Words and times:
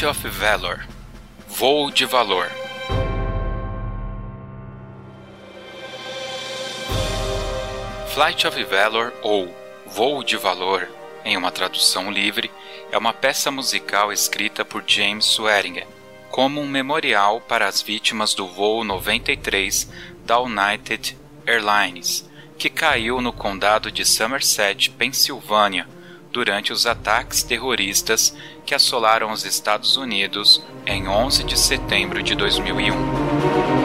Flight 0.00 0.06
of 0.06 0.28
Valor. 0.30 0.86
Voo 1.46 1.90
de 1.90 2.06
Valor. 2.06 2.48
Flight 8.14 8.46
of 8.46 8.64
Valor 8.64 9.12
ou 9.22 9.54
Voo 9.86 10.24
de 10.24 10.38
Valor, 10.38 10.88
em 11.22 11.36
uma 11.36 11.50
tradução 11.50 12.10
livre, 12.10 12.50
é 12.90 12.96
uma 12.96 13.12
peça 13.12 13.50
musical 13.50 14.10
escrita 14.10 14.64
por 14.64 14.82
James 14.86 15.26
Swearingen 15.26 15.84
como 16.30 16.62
um 16.62 16.66
memorial 16.66 17.38
para 17.38 17.68
as 17.68 17.82
vítimas 17.82 18.32
do 18.32 18.46
voo 18.46 18.82
93 18.82 19.86
da 20.24 20.40
United 20.40 21.14
Airlines, 21.46 22.26
que 22.56 22.70
caiu 22.70 23.20
no 23.20 23.34
condado 23.34 23.92
de 23.92 24.06
Somerset, 24.06 24.88
Pensilvânia, 24.92 25.86
durante 26.32 26.72
os 26.72 26.86
ataques 26.86 27.42
terroristas 27.42 28.34
que 28.64 28.74
assolaram 28.74 29.32
os 29.32 29.44
Estados 29.44 29.96
Unidos 29.96 30.62
em 30.86 31.08
11 31.08 31.44
de 31.44 31.58
setembro 31.58 32.22
de 32.22 32.34
2001. 32.34 33.79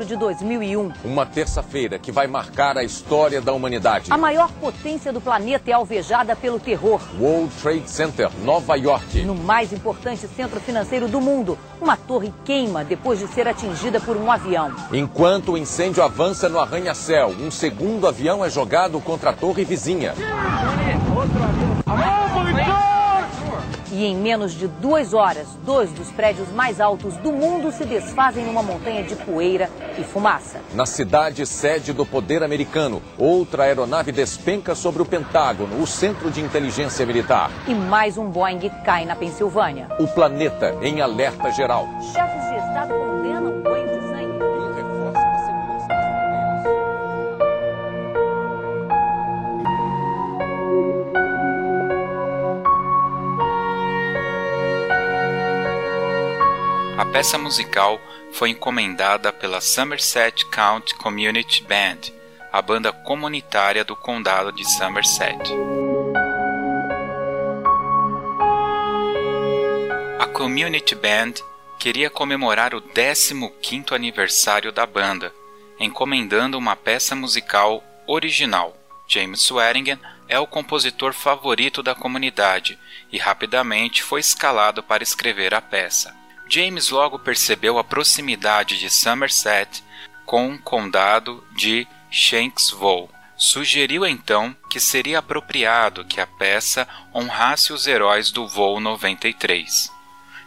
Setembro 0.00 0.04
de 0.04 0.16
2001. 0.16 0.92
Uma 1.04 1.26
terça-feira 1.26 1.98
que 1.98 2.10
vai 2.12 2.26
marcar 2.26 2.76
a 2.76 2.84
história 2.84 3.40
da 3.40 3.52
humanidade. 3.52 4.06
A 4.10 4.18
maior 4.18 4.50
potência 4.52 5.12
do 5.12 5.20
planeta 5.20 5.70
é 5.70 5.74
alvejada 5.74 6.34
pelo 6.34 6.58
terror. 6.58 7.00
World 7.18 7.52
Trade 7.60 7.90
Center, 7.90 8.30
Nova 8.42 8.76
York. 8.76 9.22
No 9.22 9.34
mais 9.34 9.72
importante 9.72 10.26
centro 10.28 10.60
financeiro 10.60 11.08
do 11.08 11.20
mundo, 11.20 11.58
uma 11.80 11.96
torre 11.96 12.32
queima 12.44 12.84
depois 12.84 13.18
de 13.18 13.26
ser 13.28 13.48
atingida 13.48 14.00
por 14.00 14.16
um 14.16 14.30
avião. 14.30 14.72
Enquanto 14.92 15.52
o 15.52 15.58
incêndio 15.58 16.02
avança 16.02 16.48
no 16.48 16.58
arranha-céu, 16.58 17.28
um 17.28 17.50
segundo 17.50 18.06
avião 18.06 18.44
é 18.44 18.50
jogado 18.50 19.00
contra 19.00 19.30
a 19.30 19.32
torre 19.32 19.64
vizinha. 19.64 20.14
Outro 21.14 21.42
avião. 21.42 22.69
E 23.92 24.04
em 24.04 24.14
menos 24.14 24.52
de 24.52 24.68
duas 24.68 25.12
horas, 25.12 25.48
dois 25.64 25.90
dos 25.90 26.10
prédios 26.10 26.48
mais 26.50 26.80
altos 26.80 27.16
do 27.16 27.32
mundo 27.32 27.72
se 27.72 27.84
desfazem 27.84 28.44
numa 28.44 28.62
montanha 28.62 29.02
de 29.02 29.16
poeira 29.16 29.68
e 29.98 30.04
fumaça. 30.04 30.60
Na 30.74 30.86
cidade 30.86 31.44
sede 31.44 31.92
do 31.92 32.06
poder 32.06 32.42
americano, 32.42 33.02
outra 33.18 33.64
aeronave 33.64 34.12
despenca 34.12 34.74
sobre 34.74 35.02
o 35.02 35.04
Pentágono, 35.04 35.82
o 35.82 35.86
centro 35.86 36.30
de 36.30 36.40
inteligência 36.40 37.04
militar. 37.04 37.50
E 37.66 37.74
mais 37.74 38.16
um 38.16 38.26
Boeing 38.30 38.70
cai 38.84 39.04
na 39.04 39.16
Pensilvânia. 39.16 39.88
O 39.98 40.06
planeta 40.06 40.76
em 40.82 41.00
alerta 41.00 41.50
geral. 41.50 41.88
Chefes 42.12 42.48
de 42.48 42.56
Estado 42.56 42.94
condenam 42.94 43.60
banho 43.62 43.89
peça 57.12 57.36
musical 57.36 58.00
foi 58.32 58.50
encomendada 58.50 59.32
pela 59.32 59.60
Somerset 59.60 60.46
County 60.46 60.94
Community 60.94 61.62
Band, 61.64 62.12
a 62.52 62.62
banda 62.62 62.92
comunitária 62.92 63.84
do 63.84 63.96
condado 63.96 64.52
de 64.52 64.64
Somerset. 64.76 65.52
A 70.20 70.26
Community 70.26 70.94
Band 70.94 71.34
queria 71.80 72.08
comemorar 72.08 72.74
o 72.74 72.80
15º 72.80 73.92
aniversário 73.92 74.70
da 74.70 74.86
banda, 74.86 75.34
encomendando 75.80 76.56
uma 76.56 76.76
peça 76.76 77.16
musical 77.16 77.82
original. 78.06 78.76
James 79.08 79.40
Swearingen 79.42 79.98
é 80.28 80.38
o 80.38 80.46
compositor 80.46 81.12
favorito 81.12 81.82
da 81.82 81.92
comunidade 81.92 82.78
e 83.10 83.18
rapidamente 83.18 84.00
foi 84.00 84.20
escalado 84.20 84.80
para 84.80 85.02
escrever 85.02 85.52
a 85.52 85.60
peça. 85.60 86.19
James 86.52 86.90
logo 86.90 87.16
percebeu 87.16 87.78
a 87.78 87.84
proximidade 87.84 88.76
de 88.76 88.90
Somerset 88.90 89.84
com 90.26 90.52
o 90.52 90.58
condado 90.58 91.46
de 91.52 91.86
Shanksville. 92.10 93.08
Sugeriu 93.36 94.04
então 94.04 94.54
que 94.68 94.80
seria 94.80 95.20
apropriado 95.20 96.04
que 96.04 96.20
a 96.20 96.26
peça 96.26 96.88
honrasse 97.14 97.72
os 97.72 97.86
heróis 97.86 98.32
do 98.32 98.48
voo 98.48 98.80
93. 98.80 99.92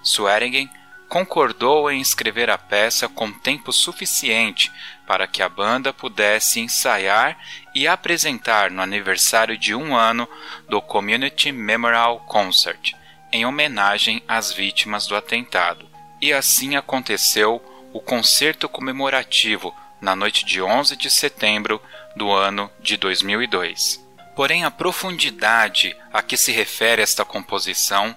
Swearingen 0.03 0.69
concordou 1.08 1.90
em 1.90 2.02
escrever 2.02 2.50
a 2.50 2.58
peça 2.58 3.08
com 3.08 3.31
tempo 3.31 3.72
suficiente 3.72 4.70
para 5.08 5.25
que 5.25 5.41
a 5.41 5.47
banda 5.47 5.94
pudesse 5.94 6.59
ensaiar 6.59 7.38
e 7.74 7.88
apresentar 7.88 8.70
no 8.70 8.81
aniversário 8.81 9.58
de 9.58 9.74
um 9.74 9.96
ano 9.96 10.28
do 10.68 10.81
Community 10.81 11.53
Memorial 11.53 12.20
Concert, 12.28 12.91
em 13.31 13.46
homenagem 13.46 14.22
às 14.28 14.52
vítimas 14.52 15.08
do 15.08 15.16
atentado. 15.16 15.93
E 16.23 16.31
assim 16.31 16.78
aconteceu 16.78 17.61
o 17.91 18.00
concerto 18.00 18.69
comemorativo 18.69 19.75
na 20.00 20.16
noite 20.16 20.45
de 20.45 20.61
11 20.61 20.95
de 20.95 21.11
setembro 21.11 21.81
do 22.16 22.31
ano 22.31 22.72
de 22.79 22.95
2002. 22.95 24.02
Porém, 24.34 24.64
a 24.64 24.72
profundidade 24.72 25.93
a 26.14 26.22
que 26.22 26.37
se 26.37 26.53
refere 26.53 27.02
esta 27.02 27.25
composição 27.25 28.16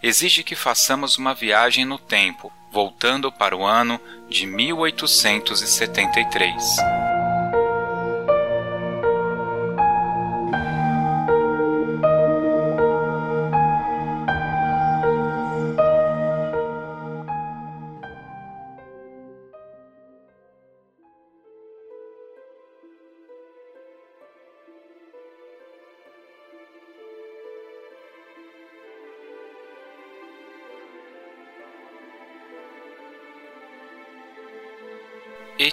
exige 0.00 0.44
que 0.44 0.54
façamos 0.54 1.18
uma 1.18 1.34
viagem 1.34 1.84
no 1.84 1.98
tempo, 1.98 2.52
voltando 2.70 3.32
para 3.32 3.56
o 3.56 3.66
ano 3.66 4.00
de 4.28 4.46
1873. 4.46 7.07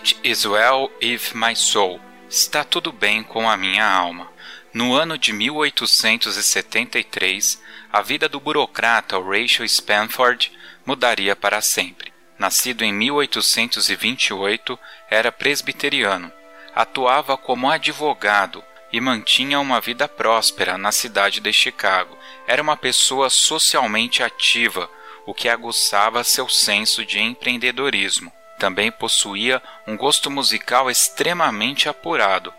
It 0.05 0.19
is 0.23 0.45
well 0.45 0.91
with 1.01 1.33
my 1.33 1.55
soul. 1.55 1.99
Está 2.29 2.63
tudo 2.63 2.91
bem 2.91 3.23
com 3.23 3.49
a 3.49 3.57
minha 3.57 3.83
alma. 3.83 4.31
No 4.71 4.93
ano 4.93 5.17
de 5.17 5.33
1873, 5.33 7.59
a 7.91 8.03
vida 8.03 8.29
do 8.29 8.39
burocrata 8.39 9.17
Rachel 9.17 9.65
Spanford 9.65 10.51
mudaria 10.85 11.35
para 11.35 11.59
sempre. 11.59 12.13
Nascido 12.37 12.83
em 12.83 12.93
1828, 12.93 14.77
era 15.09 15.31
presbiteriano. 15.31 16.31
Atuava 16.75 17.35
como 17.35 17.67
advogado 17.67 18.63
e 18.93 19.01
mantinha 19.01 19.59
uma 19.59 19.81
vida 19.81 20.07
próspera 20.07 20.77
na 20.77 20.91
cidade 20.91 21.39
de 21.39 21.51
Chicago. 21.51 22.15
Era 22.45 22.61
uma 22.61 22.77
pessoa 22.77 23.31
socialmente 23.31 24.21
ativa, 24.21 24.87
o 25.25 25.33
que 25.33 25.49
aguçava 25.49 26.23
seu 26.23 26.47
senso 26.47 27.03
de 27.03 27.19
empreendedorismo. 27.19 28.31
Também 28.57 28.91
possuía 28.91 29.61
um 29.85 29.97
gosto 29.97 30.31
musical 30.31 30.89
extremamente 30.89 31.89
apurado, 31.89 32.53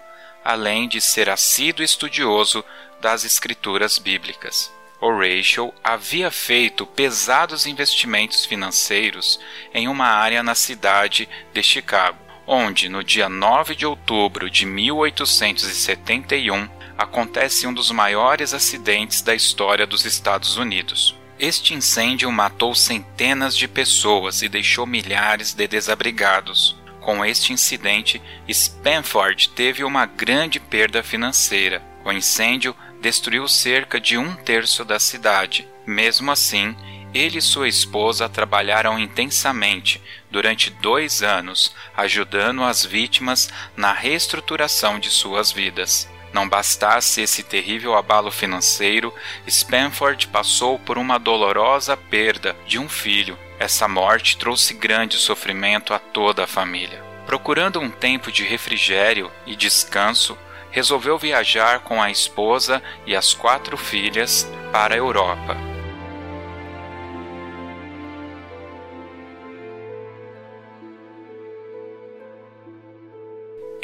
além 0.44 0.88
de 0.88 1.00
ser 1.00 1.28
assíduo 1.28 1.84
estudioso 1.84 2.64
das 3.00 3.25
escrituras 3.25 3.98
bíblicas. 3.98 4.72
Horatio 5.00 5.75
havia 5.84 6.31
feito 6.31 6.87
pesados 6.87 7.66
investimentos 7.66 8.44
financeiros 8.44 9.40
em 9.75 9.88
uma 9.88 10.06
área 10.06 10.40
na 10.43 10.54
cidade 10.54 11.28
de 11.52 11.62
Chicago, 11.62 12.19
onde, 12.46 12.88
no 12.88 13.04
dia 13.04 13.28
9 13.28 13.75
de 13.75 13.84
outubro 13.84 14.48
de 14.48 14.64
1871, 14.64 16.66
acontece 16.96 17.66
um 17.66 17.75
dos 17.75 17.90
maiores 17.90 18.54
acidentes 18.54 19.20
da 19.20 19.34
história 19.34 19.87
dos 19.87 20.06
Estados 20.06 20.56
Unidos. 20.56 21.14
Este 21.38 21.75
incêndio 21.75 22.33
matou 22.33 22.75
centenas 22.75 23.55
de 23.55 23.69
pessoas 23.69 24.41
e 24.41 24.49
deixou 24.49 24.87
milhares 24.87 25.53
de 25.53 25.69
desabrigados. 25.69 26.75
Com 27.03 27.23
este 27.23 27.53
incidente, 27.53 28.23
Spanford 28.49 29.50
teve 29.50 29.85
uma 29.85 30.06
grande 30.06 30.59
perda 30.59 31.03
financeira. 31.03 31.83
O 32.05 32.11
incêndio 32.11 32.75
destruiu 33.03 33.47
cerca 33.49 34.00
de 34.00 34.17
um 34.17 34.35
terço 34.35 34.83
da 34.83 34.99
cidade. 34.99 35.69
Mesmo 35.87 36.31
assim, 36.31 36.75
ele 37.12 37.39
e 37.39 37.43
sua 37.43 37.69
esposa 37.69 38.31
trabalharam 38.31 38.99
intensamente 38.99 40.03
durante 40.31 40.71
dois 40.71 41.23
anos, 41.23 41.75
ajudando 41.94 42.62
as 42.62 42.85
vítimas 42.85 43.50
na 43.77 43.93
reestruturação 43.93 44.99
de 44.99 45.11
suas 45.11 45.53
vidas. 45.53 46.09
Não 46.32 46.49
bastasse 46.49 47.20
esse 47.20 47.43
terrível 47.43 47.96
abalo 47.96 48.31
financeiro, 48.31 49.12
Spanford 49.49 50.28
passou 50.28 50.78
por 50.78 50.99
uma 50.99 51.19
dolorosa 51.19 51.96
perda 51.96 52.56
de 52.67 52.78
um 52.78 52.88
filho. 52.88 53.38
Essa 53.58 53.88
morte 53.88 54.37
trouxe 54.37 54.75
grande 54.75 55.17
sofrimento 55.17 55.94
a 55.94 55.99
toda 55.99 56.44
a 56.44 56.46
família. 56.46 57.02
Procurando 57.25 57.81
um 57.81 57.90
tempo 57.90 58.31
de 58.31 58.44
refrigério 58.44 59.32
e 59.46 59.56
descanso, 59.56 60.37
resolveu 60.70 61.17
viajar 61.19 61.81
com 61.81 62.02
a 62.02 62.11
esposa 62.11 62.82
e 63.06 63.17
as 63.17 63.32
quatro 63.32 63.76
filhas 63.76 64.46
para 64.70 64.94
a 64.94 64.99
Europa. 64.99 65.75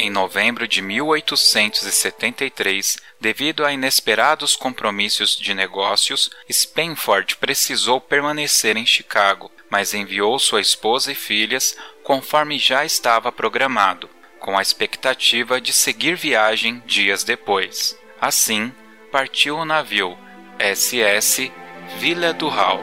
Em 0.04 0.10
novembro 0.10 0.66
de 0.66 0.82
1873, 0.82 2.98
devido 3.20 3.64
a 3.64 3.72
inesperados 3.72 4.56
compromissos 4.56 5.36
de 5.36 5.54
negócios, 5.54 6.28
Spenford 6.50 7.36
precisou 7.36 8.00
permanecer 8.00 8.76
em 8.76 8.84
Chicago, 8.84 9.48
mas 9.70 9.94
enviou 9.94 10.36
sua 10.40 10.60
esposa 10.60 11.12
e 11.12 11.14
filhas 11.14 11.76
conforme 12.02 12.58
já 12.58 12.84
estava 12.84 13.30
programado, 13.30 14.10
com 14.40 14.58
a 14.58 14.62
expectativa 14.62 15.60
de 15.60 15.72
seguir 15.72 16.16
viagem 16.16 16.82
dias 16.84 17.22
depois. 17.22 17.96
Assim, 18.20 18.72
partiu 19.12 19.56
o 19.56 19.64
navio 19.64 20.18
SS 20.58 21.52
Villa 22.00 22.32
do 22.32 22.48
Hall. 22.48 22.82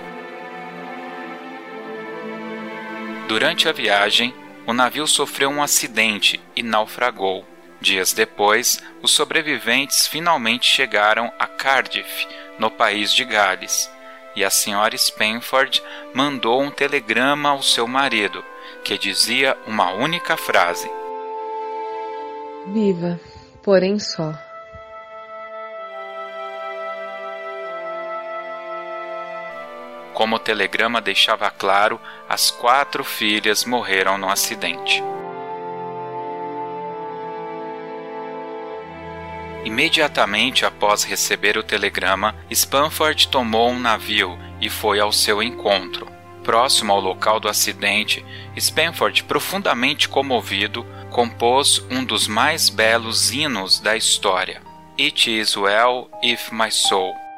Durante 3.28 3.68
a 3.68 3.74
viagem, 3.74 4.34
o 4.70 4.74
navio 4.74 5.08
sofreu 5.08 5.50
um 5.50 5.64
acidente 5.64 6.40
e 6.56 6.62
naufragou. 6.62 7.44
Dias 7.82 8.14
depois, 8.14 8.80
os 9.02 9.10
sobreviventes 9.10 10.06
finalmente 10.06 10.70
chegaram 10.70 11.34
a 11.40 11.48
Cardiff, 11.48 12.28
no 12.60 12.70
país 12.70 13.12
de 13.12 13.26
Gales, 13.26 13.90
e 14.36 14.46
a 14.46 14.50
senhora 14.52 14.96
Spenford 14.96 15.82
mandou 16.14 16.62
um 16.62 16.70
telegrama 16.70 17.50
ao 17.50 17.64
seu 17.64 17.88
marido, 17.88 18.46
que 18.84 18.96
dizia 18.96 19.58
uma 19.66 19.90
única 19.92 20.38
frase: 20.38 20.88
Viva, 22.68 23.20
porém 23.64 23.98
só. 23.98 24.38
Como 30.20 30.36
o 30.36 30.40
telegrama 30.40 31.00
deixava 31.00 31.50
claro, 31.50 31.98
as 32.28 32.52
quatro 32.52 33.06
filhas 33.06 33.64
morreram 33.64 34.18
no 34.18 34.30
acidente. 34.30 35.02
Imediatamente 39.64 40.66
após 40.66 41.06
receber 41.06 41.58
o 41.58 41.64
telegrama, 41.64 42.36
Spanford 42.52 43.30
tomou 43.30 43.70
um 43.70 43.80
navio 43.80 44.38
e 44.60 44.70
foi 44.70 45.00
ao 45.00 45.14
seu 45.14 45.42
encontro. 45.42 46.06
Próximo 46.44 46.92
ao 46.92 47.00
local 47.00 47.40
do 47.40 47.48
acidente, 47.48 48.26
Spanford, 48.58 49.24
profundamente 49.24 50.10
comovido, 50.10 50.86
compôs 51.10 51.82
um 51.90 52.04
dos 52.04 52.28
mais 52.28 52.68
belos 52.68 53.32
hinos 53.32 53.80
da 53.80 53.96
história, 53.96 54.62
It 55.00 55.40
Is 55.40 55.56
Well 55.56 56.10
If 56.22 56.52
My 56.52 56.70
Soul. 56.70 57.29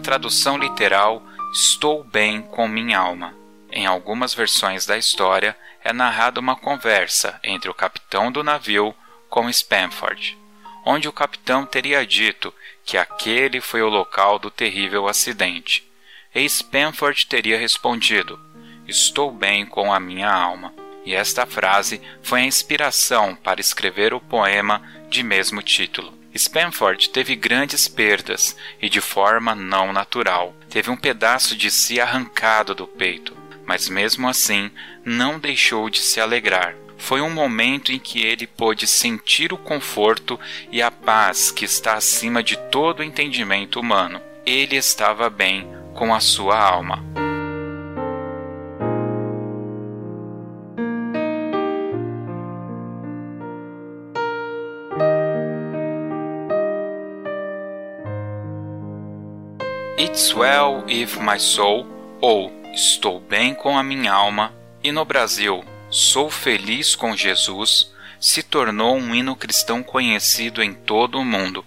Tradução 0.00 0.56
literal, 0.56 1.22
estou 1.52 2.02
bem 2.02 2.42
com 2.42 2.66
minha 2.66 2.98
alma. 2.98 3.34
Em 3.70 3.86
algumas 3.86 4.34
versões 4.34 4.84
da 4.84 4.98
história, 4.98 5.56
é 5.82 5.92
narrada 5.92 6.40
uma 6.40 6.56
conversa 6.56 7.38
entre 7.44 7.70
o 7.70 7.74
capitão 7.74 8.32
do 8.32 8.42
navio 8.42 8.94
com 9.28 9.50
Spanford, 9.52 10.36
onde 10.84 11.08
o 11.08 11.12
capitão 11.12 11.64
teria 11.64 12.04
dito 12.04 12.52
que 12.84 12.98
aquele 12.98 13.60
foi 13.60 13.82
o 13.82 13.88
local 13.88 14.38
do 14.38 14.50
terrível 14.50 15.06
acidente. 15.06 15.88
E 16.34 16.48
Spanford 16.48 17.26
teria 17.26 17.58
respondido: 17.58 18.38
Estou 18.86 19.30
bem 19.30 19.64
com 19.64 19.92
a 19.92 20.00
minha 20.00 20.30
alma. 20.30 20.72
E 21.04 21.14
esta 21.14 21.46
frase 21.46 22.00
foi 22.22 22.40
a 22.40 22.44
inspiração 22.44 23.34
para 23.34 23.60
escrever 23.60 24.12
o 24.12 24.20
poema 24.20 24.82
de 25.08 25.22
mesmo 25.22 25.62
título. 25.62 26.19
Spanford 26.36 27.10
teve 27.10 27.34
grandes 27.34 27.88
perdas 27.88 28.56
e 28.80 28.88
de 28.88 29.00
forma 29.00 29.54
não 29.54 29.92
natural. 29.92 30.54
Teve 30.68 30.90
um 30.90 30.96
pedaço 30.96 31.56
de 31.56 31.70
si 31.70 32.00
arrancado 32.00 32.74
do 32.74 32.86
peito, 32.86 33.36
mas 33.66 33.88
mesmo 33.88 34.28
assim 34.28 34.70
não 35.04 35.38
deixou 35.38 35.90
de 35.90 36.00
se 36.00 36.20
alegrar. 36.20 36.74
Foi 36.96 37.20
um 37.20 37.30
momento 37.30 37.92
em 37.92 37.98
que 37.98 38.22
ele 38.22 38.46
pôde 38.46 38.86
sentir 38.86 39.52
o 39.52 39.58
conforto 39.58 40.38
e 40.70 40.82
a 40.82 40.90
paz 40.90 41.50
que 41.50 41.64
está 41.64 41.94
acima 41.94 42.42
de 42.42 42.56
todo 42.70 43.02
entendimento 43.02 43.80
humano. 43.80 44.20
Ele 44.44 44.76
estava 44.76 45.30
bem 45.30 45.66
com 45.94 46.14
a 46.14 46.20
sua 46.20 46.58
alma. 46.58 47.29
Well 60.34 60.84
With 60.86 61.20
My 61.20 61.40
Soul 61.40 61.86
ou 62.20 62.52
Estou 62.72 63.20
Bem 63.20 63.54
com 63.54 63.76
a 63.76 63.82
Minha 63.82 64.12
Alma 64.12 64.54
e 64.82 64.92
no 64.92 65.04
Brasil 65.04 65.64
Sou 65.90 66.30
Feliz 66.30 66.94
com 66.94 67.16
Jesus 67.16 67.92
se 68.20 68.42
tornou 68.42 68.96
um 68.96 69.14
hino 69.14 69.34
cristão 69.34 69.82
conhecido 69.82 70.62
em 70.62 70.72
todo 70.72 71.18
o 71.18 71.24
mundo, 71.24 71.64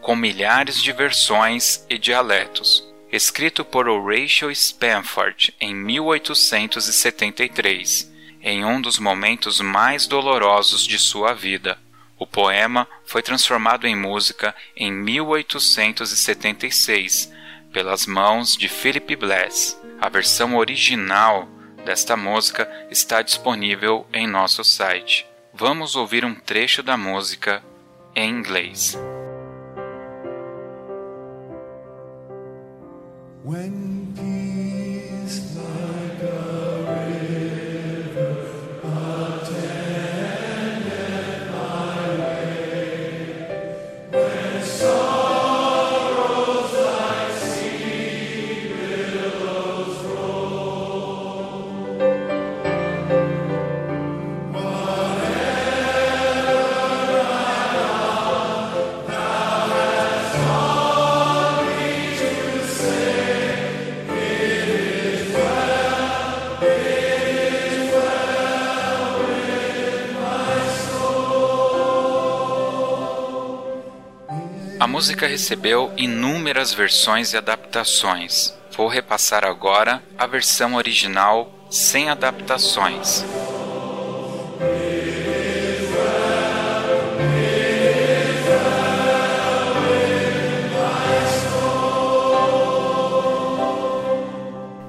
com 0.00 0.14
milhares 0.14 0.80
de 0.82 0.92
versões 0.92 1.84
e 1.88 1.98
dialetos. 1.98 2.86
Escrito 3.10 3.64
por 3.64 3.88
Horatio 3.88 4.54
Spanford 4.54 5.54
em 5.60 5.74
1873, 5.74 8.12
em 8.42 8.64
um 8.64 8.80
dos 8.80 8.98
momentos 8.98 9.60
mais 9.60 10.06
dolorosos 10.06 10.86
de 10.86 10.98
sua 10.98 11.32
vida. 11.32 11.78
O 12.18 12.26
poema 12.26 12.86
foi 13.04 13.22
transformado 13.22 13.86
em 13.86 13.96
música 13.96 14.54
em 14.76 14.92
1876 14.92 17.32
pelas 17.74 18.06
mãos 18.06 18.56
de 18.56 18.68
Philip 18.68 19.16
Bless. 19.16 19.76
A 20.00 20.08
versão 20.08 20.56
original 20.56 21.48
desta 21.84 22.16
música 22.16 22.70
está 22.88 23.20
disponível 23.20 24.06
em 24.12 24.28
nosso 24.28 24.62
site. 24.62 25.26
Vamos 25.52 25.96
ouvir 25.96 26.24
um 26.24 26.36
trecho 26.36 26.84
da 26.84 26.96
música 26.96 27.62
em 28.14 28.30
inglês. 28.30 28.96
A 33.44 34.03
música 74.94 75.26
recebeu 75.26 75.92
inúmeras 75.96 76.72
versões 76.72 77.32
e 77.32 77.36
adaptações. 77.36 78.54
Vou 78.76 78.86
repassar 78.86 79.44
agora 79.44 80.00
a 80.16 80.24
versão 80.24 80.76
original 80.76 81.52
sem 81.68 82.08
adaptações. 82.10 83.24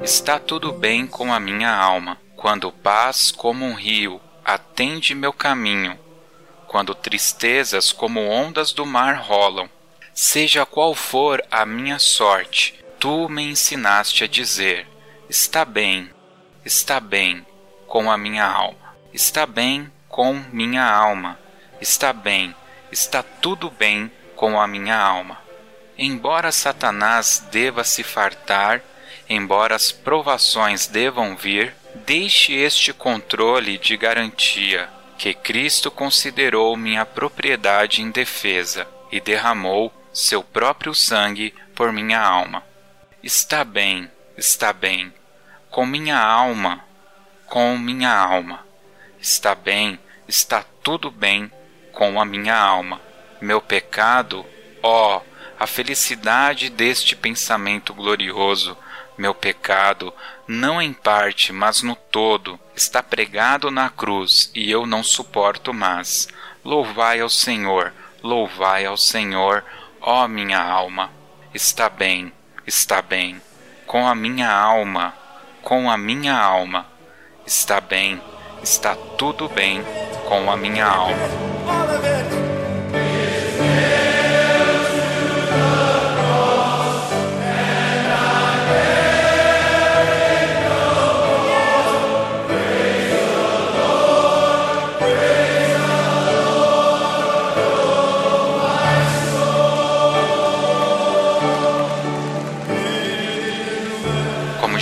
Está 0.04 0.38
tudo 0.38 0.72
bem 0.72 1.08
com 1.08 1.34
a 1.34 1.40
minha 1.40 1.76
alma, 1.76 2.22
quando 2.36 2.72
paz 2.72 3.32
como 3.32 3.66
um 3.66 3.74
rio 3.74 4.22
atende 4.46 5.16
meu 5.16 5.34
caminho, 5.34 5.98
quando 6.68 6.94
tristezas 6.94 7.92
como 7.92 8.22
ondas 8.22 8.72
do 8.72 8.86
mar 8.86 9.16
rolam, 9.16 9.68
Seja 10.18 10.66
qual 10.66 10.96
for 10.96 11.44
a 11.52 11.66
minha 11.66 12.00
sorte, 12.00 12.74
tu 12.98 13.28
me 13.28 13.44
ensinaste 13.44 14.24
a 14.24 14.28
dizer: 14.28 14.88
está 15.30 15.66
bem, 15.66 16.10
está 16.64 17.02
bem 17.02 17.46
com 17.86 18.10
a 18.10 18.18
minha 18.18 18.46
alma, 18.46 18.96
está 19.14 19.46
bem 19.46 19.92
com 20.08 20.42
minha 20.54 20.86
alma, 20.86 21.38
está 21.82 22.14
bem, 22.14 22.56
está 22.90 23.22
tudo 23.22 23.70
bem 23.70 24.10
com 24.38 24.58
a 24.58 24.66
minha 24.66 24.98
alma. 24.98 25.38
Embora 25.98 26.50
Satanás 26.50 27.46
deva 27.52 27.84
se 27.84 28.02
fartar, 28.02 28.82
embora 29.28 29.76
as 29.76 29.92
provações 29.92 30.88
devam 30.88 31.36
vir, 31.36 31.76
deixe 31.94 32.54
este 32.54 32.94
controle 32.94 33.78
de 33.78 33.98
garantia 33.98 34.88
que 35.18 35.34
Cristo 35.34 35.92
considerou 35.92 36.78
minha 36.78 37.06
propriedade 37.06 38.02
indefesa 38.02 38.88
e 39.12 39.20
derramou 39.20 39.92
seu 40.16 40.42
próprio 40.42 40.96
sangue 40.96 41.54
por 41.76 41.92
minha 41.92 42.22
alma. 42.22 42.64
Está 43.22 43.66
bem, 43.66 44.10
está 44.38 44.72
bem, 44.72 45.14
com 45.70 45.86
minha 45.86 46.18
alma, 46.18 46.82
com 47.46 47.78
minha 47.78 48.16
alma. 48.16 48.66
Está 49.20 49.54
bem, 49.54 50.00
está 50.26 50.64
tudo 50.82 51.12
bem 51.12 51.52
com 51.92 52.22
a 52.22 52.24
minha 52.24 52.56
alma. 52.56 53.02
Meu 53.42 53.60
pecado, 53.60 54.46
ó, 54.82 55.20
a 55.60 55.68
felicidade 55.68 56.70
deste 56.70 57.14
pensamento 57.14 57.94
glorioso, 57.94 58.78
meu 59.18 59.36
pecado, 59.36 60.14
não 60.48 60.82
em 60.82 60.94
parte, 60.94 61.52
mas 61.52 61.82
no 61.82 61.94
todo, 61.94 62.58
está 62.74 63.04
pregado 63.04 63.70
na 63.70 63.90
cruz 63.90 64.50
e 64.56 64.72
eu 64.72 64.86
não 64.86 65.04
suporto 65.04 65.74
mais. 65.74 66.30
Louvai 66.64 67.20
ao 67.20 67.30
Senhor, 67.30 67.94
louvai 68.24 68.86
ao 68.86 68.96
Senhor, 68.96 69.62
Ó 70.08 70.24
oh, 70.24 70.28
minha 70.28 70.62
alma, 70.62 71.10
está 71.52 71.90
bem, 71.90 72.32
está 72.68 73.02
bem, 73.02 73.42
com 73.88 74.08
a 74.08 74.14
minha 74.14 74.48
alma, 74.48 75.16
com 75.64 75.90
a 75.90 75.98
minha 75.98 76.38
alma, 76.38 76.86
está 77.44 77.82
bem, 77.82 78.22
está 78.62 78.96
tudo 79.18 79.50
bem 79.50 79.84
com 80.30 80.52
a 80.52 80.56
minha 80.56 80.86
alma. 80.86 82.25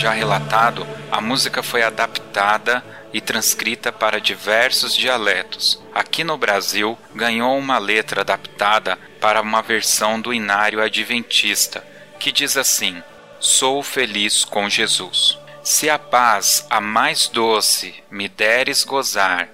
Já 0.03 0.11
relatado, 0.11 0.85
a 1.09 1.21
música 1.21 1.63
foi 1.63 1.81
adaptada 1.81 2.83
e 3.13 3.21
transcrita 3.21 3.89
para 3.89 4.19
diversos 4.19 4.93
dialetos. 4.93 5.81
Aqui 5.95 6.25
no 6.25 6.37
Brasil, 6.37 6.97
ganhou 7.15 7.57
uma 7.57 7.77
letra 7.77 8.19
adaptada 8.19 8.99
para 9.21 9.41
uma 9.41 9.61
versão 9.61 10.19
do 10.19 10.33
Inário 10.33 10.81
Adventista, 10.81 11.81
que 12.19 12.33
diz 12.33 12.57
assim: 12.57 13.01
Sou 13.39 13.81
feliz 13.81 14.43
com 14.43 14.69
Jesus. 14.69 15.39
Se 15.63 15.89
a 15.89 15.97
paz, 15.97 16.67
a 16.69 16.81
mais 16.81 17.29
doce, 17.29 17.95
me 18.11 18.27
deres 18.27 18.83
gozar, 18.83 19.47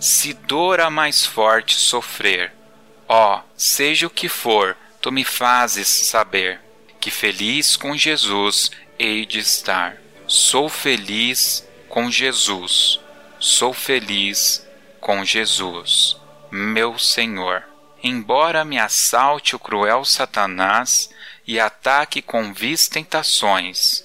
se 0.00 0.34
dor 0.34 0.80
a 0.80 0.90
mais 0.90 1.24
forte 1.24 1.76
sofrer, 1.76 2.52
ó, 3.06 3.40
seja 3.56 4.08
o 4.08 4.10
que 4.10 4.28
for, 4.28 4.76
tu 5.00 5.12
me 5.12 5.22
fazes 5.22 5.86
saber 5.86 6.58
que 7.02 7.10
feliz 7.10 7.74
com 7.74 7.96
Jesus 7.96 8.70
hei 8.98 9.26
de 9.26 9.38
estar. 9.38 9.96
Sou 10.26 10.68
feliz 10.68 11.66
com 11.88 12.10
Jesus. 12.10 13.00
Sou 13.38 13.72
feliz 13.72 14.66
com 15.00 15.24
Jesus, 15.24 16.16
meu 16.50 16.98
Senhor. 16.98 17.64
Embora 18.02 18.64
me 18.64 18.78
assalte 18.78 19.54
o 19.56 19.58
cruel 19.58 20.04
Satanás 20.04 21.10
e 21.46 21.58
ataque 21.58 22.22
com 22.22 22.52
vis 22.52 22.88
tentações, 22.88 24.04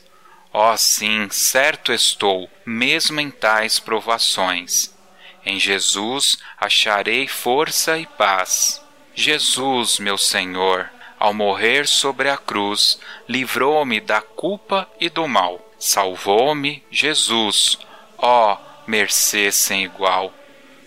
ó 0.52 0.74
oh, 0.74 0.78
sim, 0.78 1.28
certo 1.30 1.94
estou, 1.94 2.50
mesmo 2.66 3.20
em 3.20 3.30
tais 3.30 3.80
provações. 3.80 4.94
Em 5.46 5.60
Jesus 5.60 6.38
acharei 6.58 7.28
força 7.28 7.98
e 7.98 8.06
paz. 8.06 8.82
Jesus, 9.16 9.98
meu 10.00 10.18
Senhor, 10.18 10.92
ao 11.20 11.34
morrer 11.34 11.88
sobre 11.88 12.30
a 12.30 12.38
cruz, 12.38 13.00
livrou-me 13.28 14.00
da 14.00 14.22
culpa 14.22 14.90
e 15.00 15.10
do 15.10 15.28
mal. 15.28 15.60
Salvou-me 15.80 16.84
Jesus, 16.90 17.78
ó 18.18 18.54
oh, 18.54 18.58
mercê 18.90 19.52
sem 19.52 19.84
igual. 19.84 20.34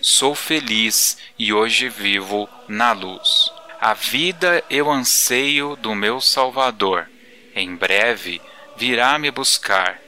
Sou 0.01 0.33
feliz 0.33 1.17
e 1.37 1.53
hoje 1.53 1.87
vivo 1.87 2.49
na 2.67 2.91
luz. 2.91 3.51
A 3.79 3.93
vida 3.93 4.63
eu 4.69 4.91
anseio 4.91 5.75
do 5.75 5.95
meu 5.95 6.19
Salvador. 6.19 7.07
Em 7.55 7.75
breve 7.75 8.41
virá 8.77 9.19
me 9.19 9.29
buscar, 9.29 9.99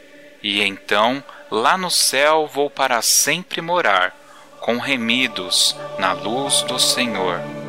e 0.42 0.62
então 0.62 1.24
lá 1.52 1.78
no 1.78 1.92
céu 1.92 2.48
vou 2.48 2.70
para 2.70 3.02
sempre 3.02 3.62
morar, 3.62 4.16
com 4.60 4.78
remidos 4.78 5.76
na 6.00 6.14
luz 6.14 6.62
do 6.64 6.80
Senhor. 6.80 7.63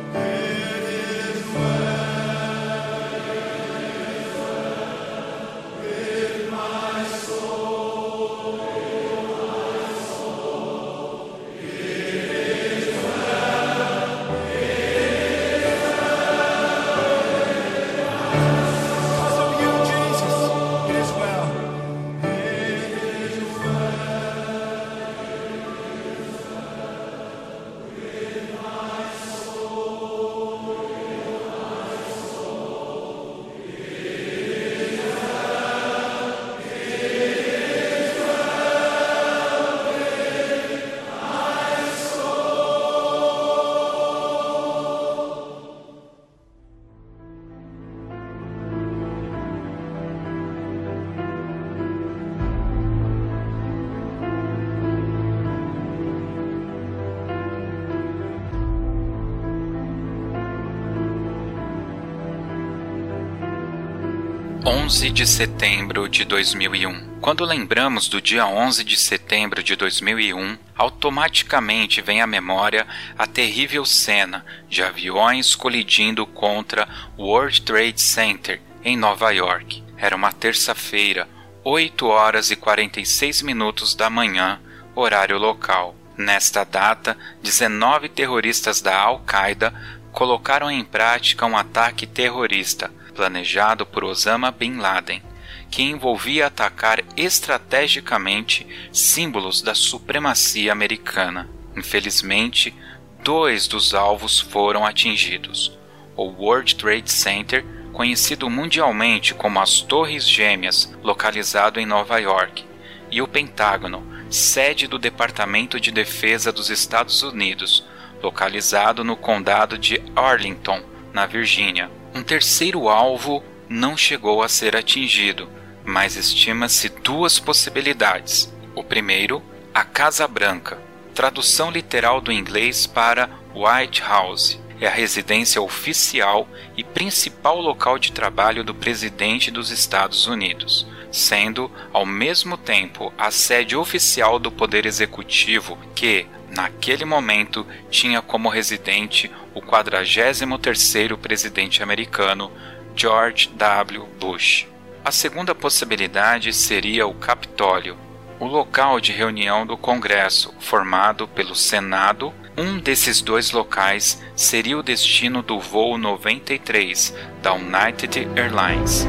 11 64.85 65.09
de 65.09 65.25
setembro 65.25 66.07
de 66.07 66.23
2001. 66.23 67.17
Quando 67.19 67.43
lembramos 67.43 68.07
do 68.07 68.21
dia 68.21 68.45
11 68.45 68.83
de 68.83 68.95
setembro 68.95 69.63
de 69.63 69.75
2001, 69.75 70.59
automaticamente 70.77 72.03
vem 72.03 72.21
à 72.21 72.27
memória 72.27 72.85
a 73.17 73.25
terrível 73.25 73.83
cena 73.83 74.45
de 74.69 74.83
aviões 74.83 75.55
colidindo 75.55 76.23
contra 76.27 76.87
o 77.17 77.23
World 77.23 77.63
Trade 77.63 77.99
Center 77.99 78.61
em 78.83 78.95
Nova 78.95 79.31
York. 79.31 79.83
Era 79.97 80.15
uma 80.15 80.31
terça-feira, 80.31 81.27
8 81.63 82.05
horas 82.05 82.51
e 82.51 82.55
46 82.55 83.41
minutos 83.41 83.95
da 83.95 84.07
manhã, 84.07 84.59
horário 84.93 85.39
local. 85.39 85.95
Nesta 86.15 86.63
data, 86.63 87.17
19 87.41 88.07
terroristas 88.07 88.81
da 88.81 88.95
Al-Qaeda 88.95 89.73
colocaram 90.11 90.69
em 90.69 90.85
prática 90.85 91.47
um 91.47 91.57
ataque 91.57 92.05
terrorista 92.05 92.91
planejado 93.15 93.85
por 93.85 94.03
Osama 94.03 94.51
Bin 94.51 94.77
Laden, 94.77 95.23
que 95.71 95.81
envolvia 95.81 96.47
atacar 96.47 97.03
estrategicamente 97.17 98.67
símbolos 98.91 99.61
da 99.61 99.73
supremacia 99.73 100.71
americana. 100.71 101.49
Infelizmente, 101.75 102.75
dois 103.23 103.67
dos 103.67 103.95
alvos 103.95 104.39
foram 104.39 104.85
atingidos: 104.85 105.77
o 106.15 106.25
World 106.25 106.75
Trade 106.75 107.11
Center, 107.11 107.65
conhecido 107.91 108.49
mundialmente 108.49 109.33
como 109.33 109.59
as 109.59 109.81
Torres 109.81 110.29
Gêmeas, 110.29 110.93
localizado 111.01 111.79
em 111.79 111.85
Nova 111.85 112.19
York, 112.19 112.65
e 113.09 113.21
o 113.21 113.27
Pentágono, 113.27 114.05
sede 114.29 114.87
do 114.87 114.99
Departamento 114.99 115.79
de 115.79 115.91
Defesa 115.91 116.51
dos 116.51 116.69
Estados 116.69 117.23
Unidos, 117.23 117.85
localizado 118.21 119.03
no 119.03 119.15
condado 119.15 119.77
de 119.77 120.01
Arlington, 120.15 120.81
na 121.13 121.25
Virgínia. 121.25 121.89
Um 122.15 122.23
terceiro 122.23 122.87
alvo 122.87 123.43
não 123.67 123.97
chegou 123.97 124.41
a 124.41 124.47
ser 124.47 124.73
atingido, 124.73 125.49
mas 125.83 126.15
estima-se 126.15 126.87
duas 126.87 127.39
possibilidades. 127.39 128.49
O 128.73 128.81
primeiro, 128.81 129.43
a 129.73 129.83
Casa 129.83 130.25
Branca, 130.25 130.79
tradução 131.13 131.69
literal 131.69 132.21
do 132.21 132.31
inglês 132.31 132.87
para 132.87 133.29
White 133.53 134.01
House, 134.01 134.57
é 134.79 134.87
a 134.87 134.91
residência 134.91 135.61
oficial 135.61 136.47
e 136.77 136.85
principal 136.85 137.59
local 137.59 137.99
de 137.99 138.13
trabalho 138.13 138.63
do 138.63 138.73
presidente 138.73 139.51
dos 139.51 139.69
Estados 139.69 140.25
Unidos, 140.25 140.87
sendo, 141.15 141.71
ao 141.93 142.05
mesmo 142.05 142.57
tempo, 142.57 143.13
a 143.17 143.31
sede 143.31 143.75
oficial 143.75 144.37
do 144.37 144.51
Poder 144.51 144.85
Executivo 144.85 145.77
que, 145.95 146.27
naquele 146.49 147.05
momento, 147.05 147.65
tinha 147.89 148.21
como 148.21 148.49
residente 148.49 149.31
o 149.53 149.61
43º 149.61 151.17
presidente 151.17 151.81
americano, 151.81 152.51
George 152.95 153.49
W. 153.49 154.07
Bush. 154.19 154.67
A 155.03 155.11
segunda 155.11 155.55
possibilidade 155.55 156.51
seria 156.51 157.07
o 157.07 157.13
Capitólio, 157.13 157.97
o 158.39 158.45
local 158.45 158.99
de 158.99 159.11
reunião 159.11 159.65
do 159.65 159.77
Congresso, 159.77 160.53
formado 160.59 161.27
pelo 161.27 161.55
Senado. 161.55 162.33
Um 162.57 162.77
desses 162.77 163.21
dois 163.21 163.51
locais 163.51 164.21
seria 164.35 164.77
o 164.77 164.83
destino 164.83 165.41
do 165.41 165.59
voo 165.59 165.97
93 165.97 167.13
da 167.41 167.53
United 167.53 168.27
Airlines. 168.35 169.05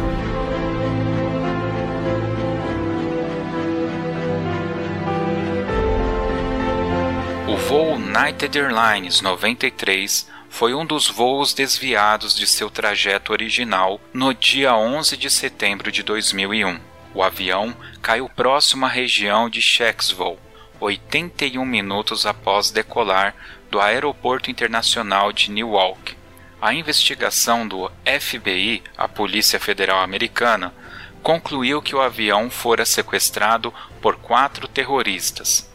O 7.57 7.59
voo 7.59 7.95
United 7.95 8.59
Airlines 8.59 9.23
93 9.23 10.29
foi 10.51 10.75
um 10.75 10.85
dos 10.85 11.09
voos 11.09 11.55
desviados 11.55 12.37
de 12.37 12.47
seu 12.47 12.69
trajeto 12.69 13.33
original 13.33 13.99
no 14.13 14.35
dia 14.35 14.77
11 14.77 15.17
de 15.17 15.31
setembro 15.31 15.91
de 15.91 16.03
2001. 16.03 16.79
O 17.15 17.23
avião 17.23 17.75
caiu 18.03 18.29
próximo 18.29 18.85
à 18.85 18.91
região 18.91 19.49
de 19.49 19.63
Shexville, 19.63 20.39
81 20.79 21.65
minutos 21.65 22.27
após 22.27 22.71
decolar 22.71 23.35
do 23.71 23.81
Aeroporto 23.81 24.51
Internacional 24.51 25.33
de 25.33 25.51
Newark. 25.51 26.15
A 26.61 26.75
investigação 26.75 27.67
do 27.67 27.91
FBI, 28.05 28.83
a 28.99 29.09
Polícia 29.09 29.59
Federal 29.59 30.01
Americana, 30.01 30.75
concluiu 31.23 31.81
que 31.81 31.97
o 31.97 32.03
avião 32.03 32.51
fora 32.51 32.85
sequestrado 32.85 33.73
por 34.03 34.17
quatro 34.17 34.69
terroristas. 34.69 35.75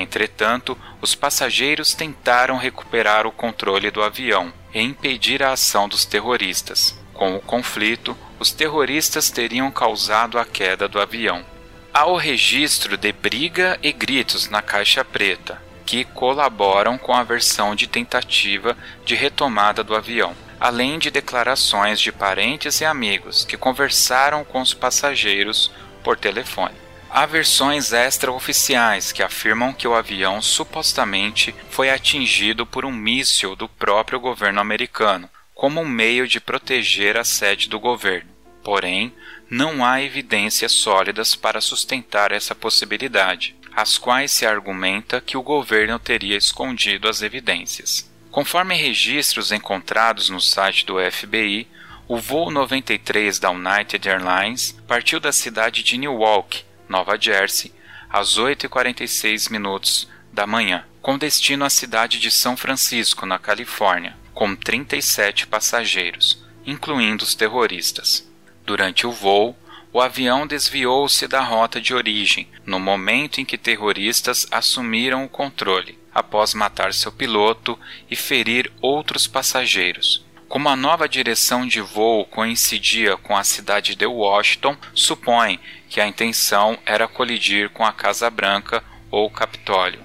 Entretanto, 0.00 0.78
os 1.02 1.14
passageiros 1.14 1.92
tentaram 1.92 2.56
recuperar 2.56 3.26
o 3.26 3.32
controle 3.32 3.90
do 3.90 4.02
avião 4.02 4.50
e 4.72 4.80
impedir 4.80 5.42
a 5.42 5.52
ação 5.52 5.86
dos 5.86 6.06
terroristas. 6.06 6.98
Com 7.12 7.36
o 7.36 7.40
conflito, 7.40 8.16
os 8.38 8.50
terroristas 8.50 9.30
teriam 9.30 9.70
causado 9.70 10.38
a 10.38 10.44
queda 10.46 10.88
do 10.88 10.98
avião. 10.98 11.44
Há 11.92 12.06
o 12.06 12.16
registro 12.16 12.96
de 12.96 13.12
briga 13.12 13.78
e 13.82 13.92
gritos 13.92 14.48
na 14.48 14.62
caixa 14.62 15.04
preta, 15.04 15.60
que 15.84 16.04
colaboram 16.04 16.96
com 16.96 17.12
a 17.12 17.22
versão 17.22 17.74
de 17.74 17.86
tentativa 17.86 18.74
de 19.04 19.14
retomada 19.14 19.84
do 19.84 19.94
avião, 19.94 20.34
além 20.58 20.98
de 20.98 21.10
declarações 21.10 22.00
de 22.00 22.10
parentes 22.10 22.80
e 22.80 22.86
amigos 22.86 23.44
que 23.44 23.56
conversaram 23.56 24.44
com 24.44 24.62
os 24.62 24.72
passageiros 24.72 25.70
por 26.02 26.16
telefone. 26.16 26.89
Há 27.12 27.26
versões 27.26 27.92
extraoficiais 27.92 29.10
que 29.10 29.20
afirmam 29.20 29.72
que 29.72 29.88
o 29.88 29.94
avião 29.94 30.40
supostamente 30.40 31.52
foi 31.68 31.90
atingido 31.90 32.64
por 32.64 32.84
um 32.84 32.92
míssil 32.92 33.56
do 33.56 33.68
próprio 33.68 34.20
governo 34.20 34.60
americano, 34.60 35.28
como 35.52 35.80
um 35.80 35.88
meio 35.88 36.28
de 36.28 36.40
proteger 36.40 37.18
a 37.18 37.24
sede 37.24 37.68
do 37.68 37.80
governo. 37.80 38.30
Porém, 38.62 39.12
não 39.50 39.84
há 39.84 40.00
evidências 40.00 40.70
sólidas 40.70 41.34
para 41.34 41.60
sustentar 41.60 42.30
essa 42.30 42.54
possibilidade, 42.54 43.56
as 43.74 43.98
quais 43.98 44.30
se 44.30 44.46
argumenta 44.46 45.20
que 45.20 45.36
o 45.36 45.42
governo 45.42 45.98
teria 45.98 46.36
escondido 46.36 47.08
as 47.08 47.22
evidências. 47.22 48.08
Conforme 48.30 48.76
registros 48.76 49.50
encontrados 49.50 50.30
no 50.30 50.40
site 50.40 50.86
do 50.86 50.94
FBI, 51.10 51.66
o 52.06 52.16
voo 52.18 52.52
93 52.52 53.40
da 53.40 53.50
United 53.50 54.08
Airlines 54.08 54.78
partiu 54.86 55.18
da 55.18 55.32
cidade 55.32 55.82
de 55.82 55.98
Newark, 55.98 56.69
Nova 56.90 57.16
Jersey, 57.18 57.72
às 58.10 58.38
8h46 58.38 59.50
minutos 59.50 60.06
da 60.30 60.46
manhã, 60.46 60.84
com 61.00 61.16
destino 61.16 61.64
à 61.64 61.70
cidade 61.70 62.18
de 62.18 62.30
São 62.30 62.54
Francisco, 62.54 63.24
na 63.24 63.38
Califórnia 63.38 64.20
com 64.40 64.56
37 64.56 65.46
passageiros, 65.46 66.42
incluindo 66.64 67.24
os 67.24 67.34
terroristas. 67.34 68.26
Durante 68.64 69.06
o 69.06 69.12
voo, 69.12 69.54
o 69.92 70.00
avião 70.00 70.46
desviou-se 70.46 71.28
da 71.28 71.42
rota 71.42 71.78
de 71.78 71.92
origem 71.92 72.48
no 72.64 72.80
momento 72.80 73.38
em 73.38 73.44
que 73.44 73.58
terroristas 73.58 74.46
assumiram 74.50 75.24
o 75.26 75.28
controle, 75.28 75.98
após 76.14 76.54
matar 76.54 76.94
seu 76.94 77.12
piloto 77.12 77.78
e 78.10 78.16
ferir 78.16 78.72
outros 78.80 79.26
passageiros. 79.26 80.24
Como 80.48 80.70
a 80.70 80.74
nova 80.74 81.06
direção 81.06 81.66
de 81.66 81.82
voo 81.82 82.24
coincidia 82.24 83.18
com 83.18 83.36
a 83.36 83.44
cidade 83.44 83.94
de 83.94 84.06
Washington, 84.06 84.74
supõe 84.94 85.60
que 85.90 86.00
a 86.00 86.06
intenção 86.06 86.78
era 86.86 87.08
colidir 87.08 87.68
com 87.68 87.84
a 87.84 87.92
Casa 87.92 88.30
Branca 88.30 88.82
ou 89.10 89.28
Capitólio. 89.28 90.00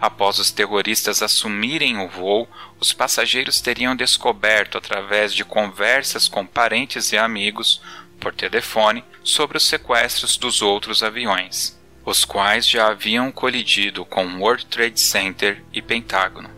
Após 0.00 0.38
os 0.38 0.50
terroristas 0.50 1.22
assumirem 1.22 1.98
o 1.98 2.08
voo, 2.08 2.48
os 2.80 2.90
passageiros 2.92 3.60
teriam 3.60 3.94
descoberto, 3.94 4.78
através 4.78 5.34
de 5.34 5.44
conversas 5.44 6.26
com 6.26 6.46
parentes 6.46 7.12
e 7.12 7.18
amigos 7.18 7.82
por 8.18 8.34
telefone, 8.34 9.04
sobre 9.22 9.58
os 9.58 9.68
sequestros 9.68 10.38
dos 10.38 10.62
outros 10.62 11.02
aviões, 11.02 11.78
os 12.04 12.24
quais 12.24 12.66
já 12.66 12.88
haviam 12.88 13.30
colidido 13.30 14.06
com 14.06 14.40
World 14.40 14.66
Trade 14.66 14.98
Center 14.98 15.62
e 15.72 15.82
Pentágono. 15.82 16.50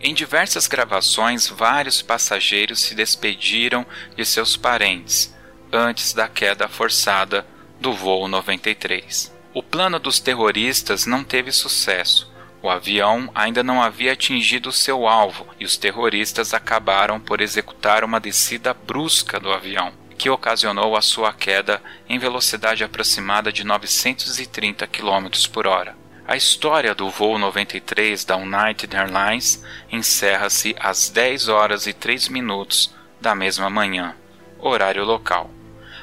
Em 0.00 0.14
diversas 0.14 0.66
gravações, 0.66 1.46
vários 1.46 2.00
passageiros 2.00 2.80
se 2.80 2.94
despediram 2.94 3.86
de 4.16 4.24
seus 4.24 4.56
parentes 4.56 5.38
antes 5.72 6.12
da 6.12 6.28
queda 6.28 6.68
forçada 6.68 7.46
do 7.80 7.92
voo 7.92 8.28
93. 8.28 9.32
O 9.52 9.62
plano 9.62 9.98
dos 9.98 10.20
terroristas 10.20 11.06
não 11.06 11.24
teve 11.24 11.50
sucesso 11.50 12.30
o 12.62 12.68
avião 12.68 13.30
ainda 13.34 13.62
não 13.62 13.82
havia 13.82 14.12
atingido 14.12 14.70
seu 14.70 15.08
alvo 15.08 15.46
e 15.58 15.64
os 15.64 15.78
terroristas 15.78 16.52
acabaram 16.52 17.18
por 17.18 17.40
executar 17.40 18.04
uma 18.04 18.20
descida 18.20 18.74
brusca 18.74 19.40
do 19.40 19.50
avião, 19.50 19.92
que 20.18 20.28
ocasionou 20.28 20.94
a 20.94 21.00
sua 21.00 21.32
queda 21.32 21.82
em 22.06 22.18
velocidade 22.18 22.84
aproximada 22.84 23.50
de 23.50 23.64
930 23.64 24.86
km 24.86 25.28
por 25.50 25.66
hora. 25.66 25.96
A 26.28 26.36
história 26.36 26.94
do 26.94 27.08
voo 27.08 27.38
93 27.38 28.26
da 28.26 28.36
United 28.36 28.94
Airlines 28.94 29.64
encerra-se 29.90 30.76
às 30.78 31.08
10 31.08 31.48
horas 31.48 31.86
e 31.86 31.94
3 31.94 32.28
minutos 32.28 32.94
da 33.18 33.34
mesma 33.34 33.70
manhã, 33.70 34.14
horário 34.58 35.04
local, 35.04 35.50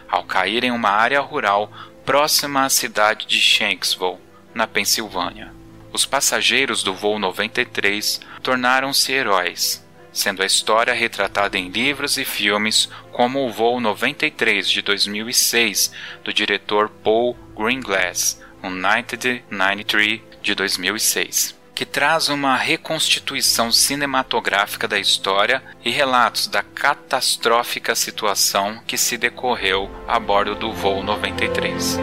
ao 0.10 0.24
cair 0.24 0.64
em 0.64 0.72
uma 0.72 0.90
área 0.90 1.20
rural 1.20 1.72
próxima 2.06 2.64
à 2.64 2.70
cidade 2.70 3.26
de 3.26 3.40
Shanksville, 3.40 4.18
na 4.54 4.66
Pensilvânia. 4.66 5.54
Os 5.92 6.06
passageiros 6.06 6.84
do 6.84 6.94
voo 6.94 7.20
93 7.20 8.22
tornaram-se 8.42 9.12
heróis. 9.12 9.86
sendo 10.14 10.42
a 10.42 10.48
história 10.48 10.94
retratada 10.96 11.60
em 11.60 11.70
livros 11.70 12.18
e 12.18 12.26
filmes 12.26 12.90
como 13.12 13.46
o 13.46 13.52
Voo 13.52 13.80
93 13.80 14.68
de 14.68 14.82
2006 14.82 15.92
do 16.24 16.34
diretor 16.34 16.90
Paul 16.90 17.38
Greengrass, 17.56 18.42
United 18.64 19.44
93 19.52 20.22
de 20.42 20.56
2006 20.56 21.57
que 21.78 21.86
traz 21.86 22.28
uma 22.28 22.58
reconstituição 22.58 23.72
cinematográfica 23.72 24.88
da 24.88 24.98
história 24.98 25.62
e 25.86 25.92
relatos 25.92 26.48
da 26.48 26.64
catastrófica 26.64 27.94
situação 27.94 28.82
que 28.88 28.98
se 28.98 29.16
decorreu 29.16 29.88
a 30.08 30.20
bordo 30.20 30.56
do 30.56 30.74
voo 30.74 31.04
93. 31.04 32.00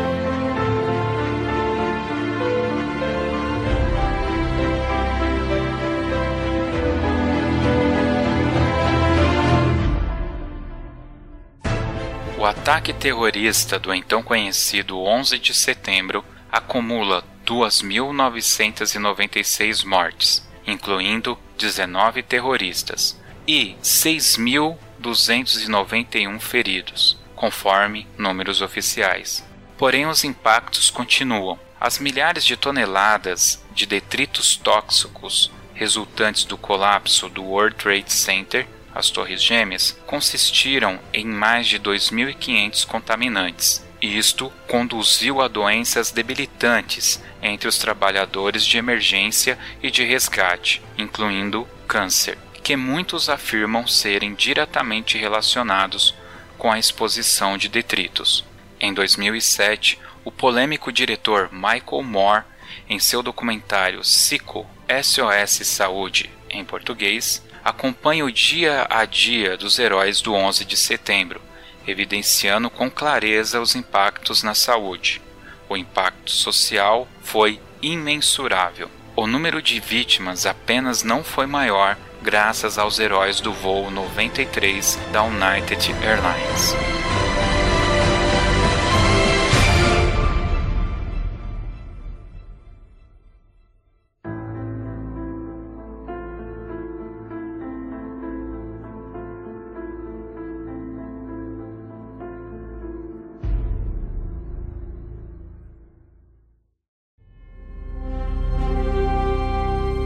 O 12.38 12.46
ataque 12.46 12.92
terrorista 12.92 13.76
do 13.80 13.92
então 13.92 14.22
conhecido 14.22 15.00
11 15.00 15.36
de 15.36 15.52
setembro 15.52 16.24
acumula 16.52 17.24
2.996 17.44 19.84
mortes, 19.84 20.42
incluindo 20.66 21.38
19 21.58 22.22
terroristas, 22.22 23.20
e 23.46 23.76
6.291 23.82 26.40
feridos, 26.40 27.18
conforme 27.36 28.06
números 28.16 28.62
oficiais. 28.62 29.44
Porém, 29.76 30.06
os 30.06 30.24
impactos 30.24 30.90
continuam. 30.90 31.58
As 31.80 31.98
milhares 31.98 32.44
de 32.44 32.56
toneladas 32.56 33.60
de 33.72 33.84
detritos 33.84 34.56
tóxicos 34.56 35.50
resultantes 35.74 36.44
do 36.44 36.56
colapso 36.56 37.28
do 37.28 37.42
World 37.42 37.76
Trade 37.76 38.10
Center, 38.10 38.66
as 38.94 39.10
Torres 39.10 39.42
Gêmeas, 39.42 39.94
consistiram 40.06 40.98
em 41.12 41.26
mais 41.26 41.66
de 41.66 41.78
2.500 41.78 42.86
contaminantes, 42.86 43.84
isto 44.04 44.52
conduziu 44.68 45.40
a 45.40 45.48
doenças 45.48 46.10
debilitantes 46.10 47.22
entre 47.42 47.66
os 47.66 47.78
trabalhadores 47.78 48.64
de 48.64 48.76
emergência 48.76 49.58
e 49.82 49.90
de 49.90 50.04
resgate, 50.04 50.82
incluindo 50.98 51.66
câncer, 51.88 52.36
que 52.62 52.76
muitos 52.76 53.30
afirmam 53.30 53.86
serem 53.86 54.34
diretamente 54.34 55.16
relacionados 55.16 56.14
com 56.58 56.70
a 56.70 56.78
exposição 56.78 57.56
de 57.56 57.68
detritos. 57.68 58.44
Em 58.78 58.92
2007, 58.92 59.98
o 60.22 60.30
polêmico 60.30 60.92
diretor 60.92 61.48
Michael 61.50 62.02
Moore, 62.02 62.44
em 62.88 62.98
seu 62.98 63.22
documentário 63.22 64.04
Cico 64.04 64.66
SOS 65.02 65.66
Saúde, 65.66 66.30
em 66.50 66.62
português, 66.62 67.42
acompanha 67.64 68.24
o 68.24 68.30
dia 68.30 68.86
a 68.90 69.06
dia 69.06 69.56
dos 69.56 69.78
heróis 69.78 70.20
do 70.20 70.34
11 70.34 70.64
de 70.66 70.76
setembro 70.76 71.40
evidenciando 71.86 72.70
com 72.70 72.90
clareza 72.90 73.60
os 73.60 73.74
impactos 73.74 74.42
na 74.42 74.54
saúde. 74.54 75.20
O 75.68 75.76
impacto 75.76 76.30
social 76.30 77.08
foi 77.22 77.60
imensurável. 77.80 78.90
O 79.16 79.26
número 79.26 79.62
de 79.62 79.78
vítimas 79.80 80.46
apenas 80.46 81.02
não 81.02 81.22
foi 81.22 81.46
maior 81.46 81.96
graças 82.22 82.78
aos 82.78 82.98
heróis 82.98 83.40
do 83.40 83.52
voo 83.52 83.90
93 83.90 84.98
da 85.12 85.22
United 85.22 85.94
Airlines. 86.02 87.23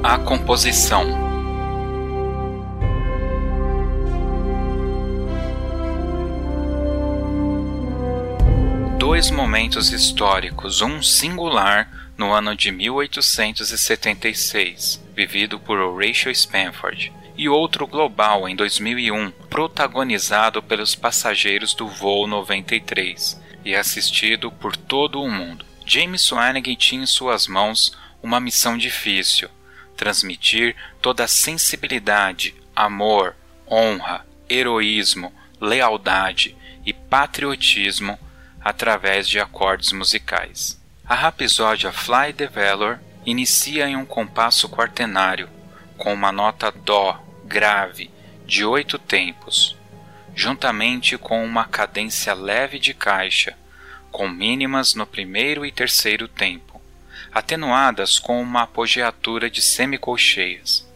A 0.09 0.17
composição 0.17 1.05
Dois 8.99 9.31
momentos 9.31 9.93
históricos, 9.93 10.81
um 10.81 11.03
singular 11.03 12.11
no 12.17 12.33
ano 12.33 12.57
de 12.57 12.73
1876, 12.73 15.05
vivido 15.15 15.61
por 15.61 15.79
Horatio 15.79 16.35
Spanford, 16.35 17.13
e 17.37 17.47
outro 17.47 17.87
global 17.87 18.49
em 18.49 18.57
2001, 18.57 19.31
protagonizado 19.51 20.63
pelos 20.63 20.95
passageiros 20.95 21.75
do 21.75 21.87
voo 21.87 22.27
93 22.27 23.39
e 23.63 23.77
assistido 23.77 24.51
por 24.51 24.75
todo 24.75 25.21
o 25.21 25.31
mundo. 25.31 25.67
James 25.85 26.23
Swanigan 26.23 26.77
tinha 26.77 27.03
em 27.03 27.07
suas 27.07 27.47
mãos 27.47 27.95
uma 28.23 28.41
missão 28.41 28.79
difícil, 28.79 29.51
transmitir 29.99 30.77
toda 31.03 31.25
a 31.25 31.29
sensibilidade, 31.29 32.55
amor, 32.75 33.35
honra, 33.69 34.25
heroísmo, 34.49 35.35
lealdade 35.61 36.57
e 36.87 36.93
patriotismo 36.93 38.17
através 38.61 39.29
de 39.29 39.41
acordes 39.41 39.91
musicais. 39.93 40.81
A 41.05 41.15
rapsódia 41.15 41.91
Fly 41.91 42.33
the 42.33 42.47
Valor 42.47 43.01
inicia 43.27 43.89
em 43.89 43.97
um 43.97 44.07
compasso 44.07 44.69
quaternário, 44.69 45.51
com 45.97 46.15
uma 46.15 46.31
nota 46.31 46.71
Dó 46.71 47.21
grave 47.45 48.09
de 48.47 48.65
oito 48.65 48.99
tempos, 48.99 49.77
juntamente 50.35 51.19
com 51.19 51.45
uma 51.45 51.65
cadência 51.65 52.33
leve 52.35 52.79
de 52.79 52.95
caixa, 52.95 53.57
com 54.13 54.29
mínimas 54.29 54.95
no 54.95 55.05
primeiro 55.05 55.67
e 55.67 55.73
terceiro 55.73 56.29
tempo 56.29 56.68
atenuadas 57.33 58.19
com 58.19 58.41
uma 58.41 58.63
apogeatura 58.63 59.51
de 59.51 59.63
semicolcheias. 59.63 60.87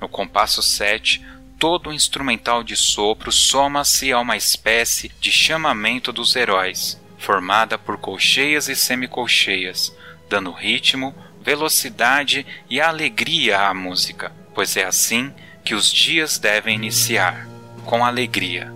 No 0.00 0.08
compasso 0.08 0.62
7, 0.62 1.24
todo 1.58 1.90
o 1.90 1.92
instrumental 1.92 2.62
de 2.62 2.76
sopro 2.76 3.32
soma-se 3.32 4.12
a 4.12 4.20
uma 4.20 4.36
espécie 4.36 5.10
de 5.20 5.32
chamamento 5.32 6.12
dos 6.12 6.36
heróis, 6.36 7.00
formada 7.18 7.76
por 7.76 7.98
colcheias 7.98 8.68
e 8.68 8.76
semicolcheias, 8.76 9.94
dando 10.28 10.52
ritmo, 10.52 11.14
velocidade 11.40 12.46
e 12.70 12.80
alegria 12.80 13.68
à 13.68 13.74
música, 13.74 14.32
pois 14.54 14.76
é 14.76 14.84
assim 14.84 15.32
que 15.64 15.74
os 15.74 15.92
dias 15.92 16.38
devem 16.38 16.74
iniciar, 16.74 17.46
com 17.84 18.04
alegria. 18.04 18.72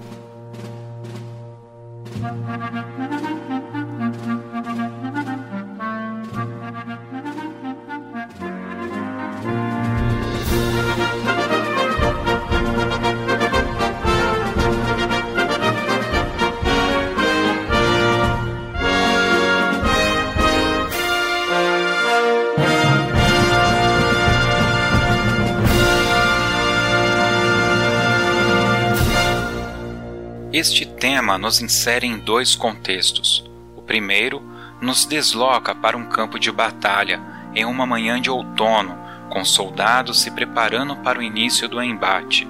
Nos 31.38 31.61
insere 31.61 32.07
em 32.07 32.18
dois 32.18 32.55
contextos. 32.55 33.45
O 33.77 33.83
primeiro 33.83 34.42
nos 34.81 35.05
desloca 35.05 35.75
para 35.75 35.97
um 35.97 36.07
campo 36.07 36.38
de 36.38 36.51
batalha 36.51 37.21
em 37.55 37.64
uma 37.64 37.87
manhã 37.87 38.21
de 38.21 38.31
outono, 38.31 38.99
com 39.31 39.45
soldados 39.45 40.21
se 40.21 40.31
preparando 40.31 40.97
para 40.97 41.18
o 41.18 41.23
início 41.23 41.68
do 41.68 41.83
embate, 41.83 42.47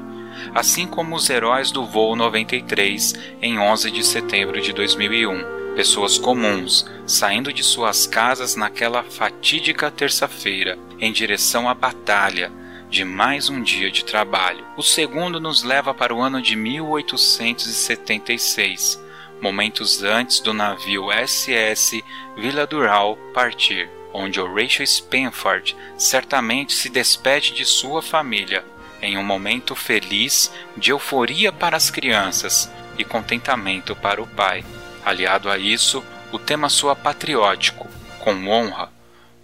assim 0.55 0.87
como 0.87 1.15
os 1.15 1.29
heróis 1.31 1.71
do 1.71 1.85
voo 1.85 2.17
93 2.17 3.15
em 3.41 3.59
11 3.59 3.91
de 3.91 4.05
setembro 4.05 4.61
de 4.61 4.73
2001, 4.73 5.75
pessoas 5.75 6.19
comuns 6.19 6.87
saindo 7.07 7.53
de 7.53 7.63
suas 7.63 8.07
casas 8.07 8.57
naquela 8.57 9.03
fatídica 9.03 9.91
terça-feira 9.91 10.79
em 10.99 11.13
direção 11.13 11.69
à 11.69 11.75
batalha 11.75 12.51
de 12.93 13.05
mais 13.07 13.49
um 13.49 13.63
dia 13.63 13.91
de 13.91 14.05
trabalho. 14.05 14.67
O 14.77 14.83
segundo 14.83 15.41
nos 15.41 15.63
leva 15.63 15.95
para 15.95 16.15
o 16.15 16.21
ano 16.21 16.43
de 16.43 16.55
1876, 16.55 19.03
momentos 19.41 20.03
antes 20.03 20.41
do 20.41 20.53
navio 20.53 21.07
SS 21.11 22.05
Vila 22.37 22.67
Dural 22.67 23.17
partir, 23.33 23.89
onde 24.13 24.39
Horatio 24.39 24.87
Spenford 24.87 25.75
certamente 25.97 26.75
se 26.75 26.91
despede 26.91 27.55
de 27.55 27.65
sua 27.65 28.03
família, 28.03 28.63
em 29.01 29.17
um 29.17 29.25
momento 29.25 29.75
feliz 29.75 30.53
de 30.77 30.91
euforia 30.91 31.51
para 31.51 31.79
as 31.79 31.91
crianças 31.91 32.71
e 32.99 33.05
contentamento 33.05 33.97
para 33.97 34.21
o 34.21 34.27
pai. 34.27 34.63
Aliado 35.03 35.51
a 35.51 35.57
isso, 35.57 36.05
o 36.31 36.39
tema 36.39 36.69
soa 36.69 36.95
patriótico, 36.95 37.89
com 38.19 38.49
honra, 38.49 38.93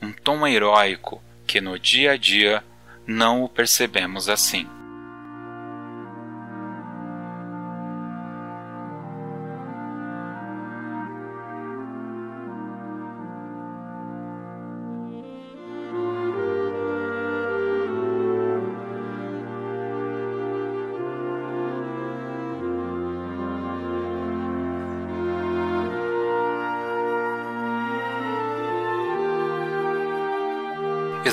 um 0.03 0.13
tom 0.13 0.47
heróico 0.47 1.23
que 1.47 1.63
no 1.63 1.79
dia 1.79 2.13
a 2.13 2.19
dia 2.19 2.63
não 3.09 3.43
o 3.43 3.49
percebemos 3.49 4.29
assim. 4.29 4.69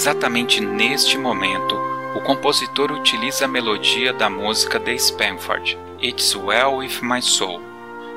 Exatamente 0.06 0.62
neste 0.62 1.18
momento, 1.18 1.76
o 2.14 2.22
compositor 2.22 2.92
utiliza 2.92 3.46
a 3.46 3.48
melodia 3.48 4.14
da 4.14 4.30
música 4.30 4.78
de 4.78 4.94
Spanford, 4.94 5.76
It's 6.00 6.36
Well 6.36 6.76
With 6.76 7.02
My 7.02 7.24
Soul. 7.24 7.60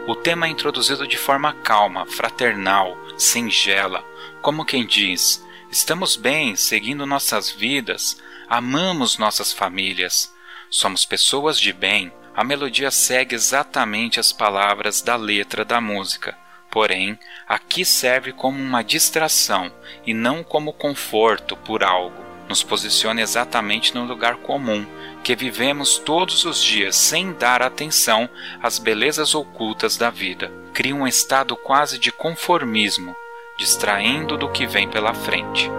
O 0.07 0.15
tema 0.15 0.47
é 0.47 0.51
introduzido 0.51 1.09
de 1.09 1.17
forma 1.17 1.55
calma, 1.55 2.05
fraternal, 2.05 2.95
singela, 3.17 4.05
como 4.43 4.67
quem 4.67 4.85
diz: 4.85 5.43
estamos 5.71 6.15
bem, 6.15 6.55
seguindo 6.57 7.07
nossas 7.07 7.51
vidas, 7.51 8.19
amamos 8.51 9.17
nossas 9.17 9.51
famílias, 9.51 10.31
somos 10.69 11.07
pessoas 11.07 11.59
de 11.59 11.73
bem. 11.73 12.13
A 12.37 12.45
melodia 12.45 12.91
segue 12.91 13.35
exatamente 13.35 14.21
as 14.21 14.31
palavras 14.31 15.01
da 15.01 15.17
letra 15.17 15.65
da 15.65 15.81
música 15.81 16.37
Porém, 16.71 17.19
aqui 17.49 17.85
serve 17.85 18.33
como 18.33 18.59
uma 18.59 18.83
distração 18.83 19.73
e 20.07 20.13
não 20.13 20.45
como 20.45 20.73
conforto 20.73 21.57
por 21.57 21.83
algo. 21.83 22.27
Nos 22.49 22.63
posiciona 22.63 23.21
exatamente 23.21 23.95
no 23.95 24.05
lugar 24.05 24.37
comum, 24.37 24.87
que 25.23 25.37
vivemos 25.37 25.99
todos 25.99 26.45
os 26.45 26.63
dias 26.63 26.97
sem 26.97 27.33
dar 27.33 27.63
atenção 27.63 28.29
às 28.63 28.79
belezas 28.79 29.35
ocultas 29.35 29.97
da 29.97 30.09
vida. 30.09 30.51
Cria 30.73 30.95
um 30.95 31.07
estado 31.07 31.57
quase 31.57 31.99
de 31.99 32.11
conformismo, 32.11 33.15
distraindo 33.59 34.37
do 34.37 34.49
que 34.49 34.67
vem 34.67 34.89
pela 34.89 35.13
frente. 35.13 35.71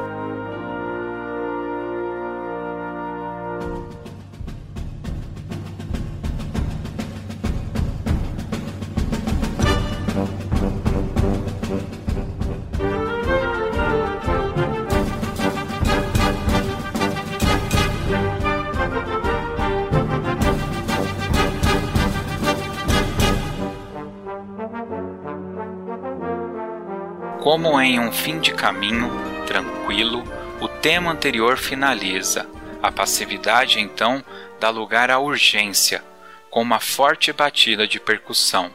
Fim 28.29 28.39
de 28.39 28.53
caminho, 28.53 29.09
tranquilo, 29.47 30.23
o 30.61 30.67
tema 30.67 31.11
anterior 31.11 31.57
finaliza. 31.57 32.47
A 32.79 32.91
passividade 32.91 33.79
então 33.79 34.23
dá 34.59 34.69
lugar 34.69 35.09
à 35.09 35.17
urgência, 35.17 36.03
com 36.51 36.61
uma 36.61 36.79
forte 36.79 37.33
batida 37.33 37.87
de 37.87 37.99
percussão, 37.99 38.69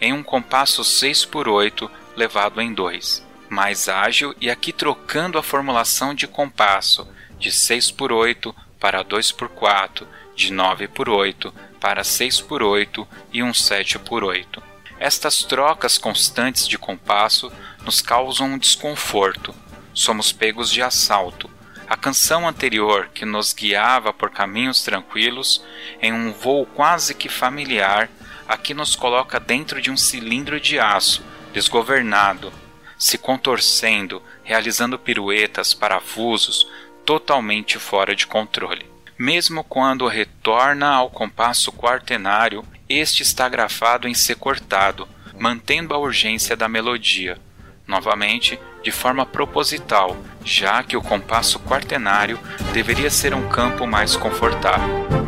em 0.00 0.12
um 0.12 0.24
compasso 0.24 0.82
6 0.82 1.24
por 1.24 1.46
8 1.46 1.88
levado 2.16 2.60
em 2.60 2.74
2, 2.74 3.24
mais 3.48 3.88
ágil 3.88 4.34
e 4.40 4.50
aqui 4.50 4.72
trocando 4.72 5.38
a 5.38 5.42
formulação 5.42 6.12
de 6.12 6.26
compasso 6.26 7.06
de 7.38 7.52
6 7.52 7.92
por 7.92 8.10
8 8.10 8.52
para 8.80 9.04
2 9.04 9.30
por 9.30 9.48
4, 9.50 10.04
de 10.34 10.52
9 10.52 10.88
por 10.88 11.08
8 11.08 11.54
para 11.80 12.02
6 12.02 12.40
por 12.40 12.60
8 12.60 13.06
e 13.32 13.40
um 13.40 13.54
7 13.54 14.00
por 14.00 14.24
8. 14.24 14.75
Estas 14.98 15.42
trocas 15.42 15.98
constantes 15.98 16.66
de 16.66 16.78
compasso 16.78 17.52
nos 17.84 18.00
causam 18.00 18.52
um 18.52 18.58
desconforto. 18.58 19.54
Somos 19.92 20.32
pegos 20.32 20.70
de 20.70 20.82
assalto. 20.82 21.50
A 21.88 21.96
canção 21.96 22.48
anterior, 22.48 23.10
que 23.14 23.24
nos 23.24 23.52
guiava 23.52 24.12
por 24.12 24.30
caminhos 24.30 24.82
tranquilos, 24.82 25.62
em 26.00 26.12
um 26.12 26.32
voo 26.32 26.66
quase 26.66 27.14
que 27.14 27.28
familiar, 27.28 28.08
aqui 28.48 28.74
nos 28.74 28.96
coloca 28.96 29.38
dentro 29.38 29.80
de 29.80 29.90
um 29.90 29.96
cilindro 29.96 30.58
de 30.58 30.80
aço, 30.80 31.22
desgovernado, 31.52 32.52
se 32.98 33.18
contorcendo, 33.18 34.22
realizando 34.42 34.98
piruetas, 34.98 35.74
parafusos, 35.74 36.66
totalmente 37.04 37.78
fora 37.78 38.16
de 38.16 38.26
controle. 38.26 38.90
Mesmo 39.18 39.62
quando 39.62 40.08
retorna 40.08 40.88
ao 40.88 41.08
compasso 41.08 41.70
quaternário, 41.70 42.64
este 42.88 43.22
está 43.22 43.48
grafado 43.48 44.06
em 44.06 44.14
C 44.14 44.34
cortado, 44.34 45.08
mantendo 45.38 45.94
a 45.94 45.98
urgência 45.98 46.56
da 46.56 46.68
melodia 46.68 47.38
novamente 47.86 48.58
de 48.82 48.90
forma 48.90 49.24
proposital, 49.24 50.16
já 50.44 50.82
que 50.82 50.96
o 50.96 51.02
compasso 51.02 51.58
quaternário 51.60 52.38
deveria 52.72 53.10
ser 53.10 53.34
um 53.34 53.48
campo 53.48 53.86
mais 53.86 54.16
confortável. 54.16 55.25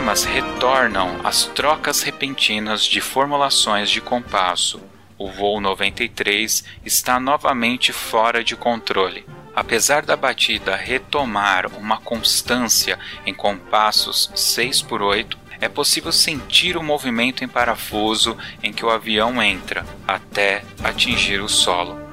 Temas 0.00 0.24
retornam 0.24 1.20
às 1.22 1.44
trocas 1.44 2.00
repentinas 2.00 2.84
de 2.84 3.02
formulações 3.02 3.90
de 3.90 4.00
compasso. 4.00 4.80
O 5.18 5.30
voo 5.30 5.60
93 5.60 6.64
está 6.82 7.20
novamente 7.20 7.92
fora 7.92 8.42
de 8.42 8.56
controle. 8.56 9.26
Apesar 9.54 10.00
da 10.00 10.16
batida 10.16 10.74
retomar 10.74 11.66
uma 11.76 11.98
constância 11.98 12.98
em 13.26 13.34
compassos 13.34 14.32
6 14.34 14.80
por 14.80 15.02
8, 15.02 15.36
é 15.60 15.68
possível 15.68 16.12
sentir 16.12 16.78
o 16.78 16.82
movimento 16.82 17.44
em 17.44 17.48
parafuso 17.48 18.38
em 18.62 18.72
que 18.72 18.86
o 18.86 18.88
avião 18.88 19.42
entra 19.42 19.84
até 20.08 20.64
atingir 20.82 21.42
o 21.42 21.48
solo. 21.48 22.09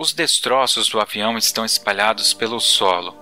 Os 0.00 0.12
destroços 0.12 0.88
do 0.88 1.00
avião 1.00 1.36
estão 1.36 1.64
espalhados 1.64 2.32
pelo 2.32 2.60
solo. 2.60 3.16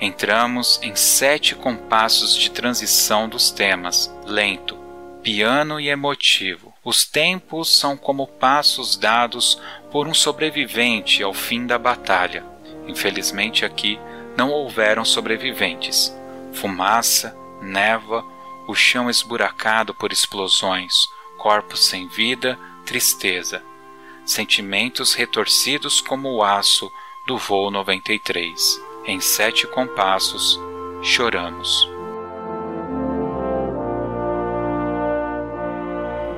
Entramos 0.00 0.80
em 0.82 0.96
sete 0.96 1.54
compassos 1.54 2.34
de 2.34 2.50
transição 2.50 3.28
dos 3.28 3.52
temas, 3.52 4.12
lento, 4.26 4.76
piano 5.22 5.78
e 5.78 5.88
emotivo. 5.88 6.74
Os 6.84 7.04
tempos 7.04 7.78
são 7.78 7.96
como 7.96 8.26
passos 8.26 8.96
dados 8.96 9.62
por 9.92 10.08
um 10.08 10.14
sobrevivente 10.14 11.22
ao 11.22 11.32
fim 11.32 11.64
da 11.64 11.78
batalha. 11.78 12.44
Infelizmente 12.88 13.64
aqui 13.64 13.96
não 14.36 14.50
houveram 14.50 15.04
sobreviventes. 15.04 16.12
Fumaça, 16.52 17.36
névoa, 17.62 18.24
o 18.66 18.74
chão 18.74 19.08
esburacado 19.08 19.94
por 19.94 20.10
explosões, 20.10 20.92
corpos 21.38 21.86
sem 21.86 22.08
vida, 22.08 22.58
tristeza 22.84 23.62
sentimentos 24.26 25.14
retorcidos 25.14 26.00
como 26.00 26.28
o 26.34 26.42
aço 26.42 26.92
do 27.26 27.38
voo 27.38 27.70
93. 27.70 28.80
Em 29.06 29.20
sete 29.20 29.66
compassos, 29.68 30.60
choramos. 31.02 31.88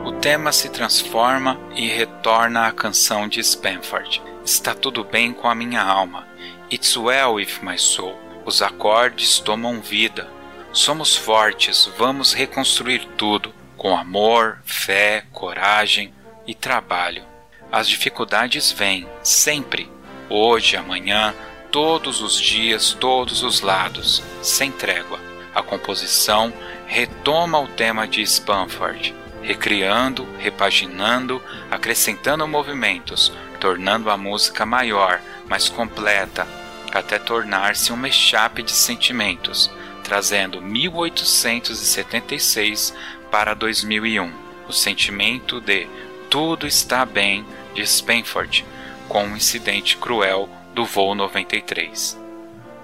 O 0.05 0.13
tema 0.21 0.53
se 0.53 0.69
transforma 0.69 1.59
e 1.75 1.89
retorna 1.89 2.67
à 2.67 2.73
canção 2.73 3.27
de 3.27 3.41
Spanford. 3.41 4.23
Está 4.45 4.75
tudo 4.75 5.03
bem 5.03 5.33
com 5.33 5.49
a 5.49 5.55
minha 5.55 5.83
alma. 5.83 6.27
It's 6.71 6.97
well 6.97 7.35
with 7.35 7.61
my 7.63 7.79
soul. 7.79 8.19
Os 8.45 8.63
acordes 8.63 9.39
tomam 9.39 9.81
vida. 9.81 10.31
Somos 10.73 11.17
fortes, 11.17 11.91
vamos 11.97 12.33
reconstruir 12.33 13.07
tudo 13.17 13.55
com 13.77 13.97
amor, 13.97 14.61
fé, 14.65 15.25
coragem 15.33 16.13
e 16.47 16.55
trabalho. 16.55 17.28
As 17.71 17.87
dificuldades 17.87 18.73
vêm, 18.73 19.07
sempre, 19.23 19.93
hoje, 20.31 20.75
amanhã, 20.75 21.35
todos 21.71 22.23
os 22.23 22.41
dias, 22.41 22.95
todos 22.95 23.43
os 23.43 23.61
lados, 23.61 24.23
sem 24.41 24.73
trégua. 24.73 25.21
A 25.55 25.63
composição 25.63 26.51
retoma 26.87 27.61
o 27.61 27.69
tema 27.69 28.09
de 28.09 28.27
Spanford, 28.27 29.15
recriando, 29.43 30.27
repaginando, 30.39 31.43
acrescentando 31.71 32.49
movimentos, 32.49 33.31
tornando 33.61 34.09
a 34.09 34.17
música 34.17 34.65
maior, 34.65 35.21
mais 35.47 35.69
completa, 35.69 36.49
até 36.91 37.19
tornar-se 37.19 37.93
um 37.93 37.97
mashup 37.97 38.63
de 38.63 38.73
sentimentos, 38.73 39.71
trazendo 40.03 40.63
1876 40.63 42.95
para 43.31 43.53
2001, 43.53 44.33
o 44.67 44.73
sentimento 44.73 45.61
de 45.61 45.87
tudo 46.31 46.67
está 46.67 47.05
bem 47.05 47.45
de 47.79 47.87
Spanford, 47.87 48.67
com 49.09 49.23
um 49.23 49.37
incidente 49.37 49.97
cruel 49.97 50.49
do 50.75 50.85
voo 50.85 51.15
93. 51.15 52.19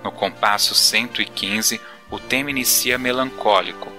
No 0.05 0.13
compasso 0.13 0.73
115, 0.73 1.81
o 2.09 2.21
tema 2.21 2.51
inicia 2.51 2.97
melancólico, 2.97 3.91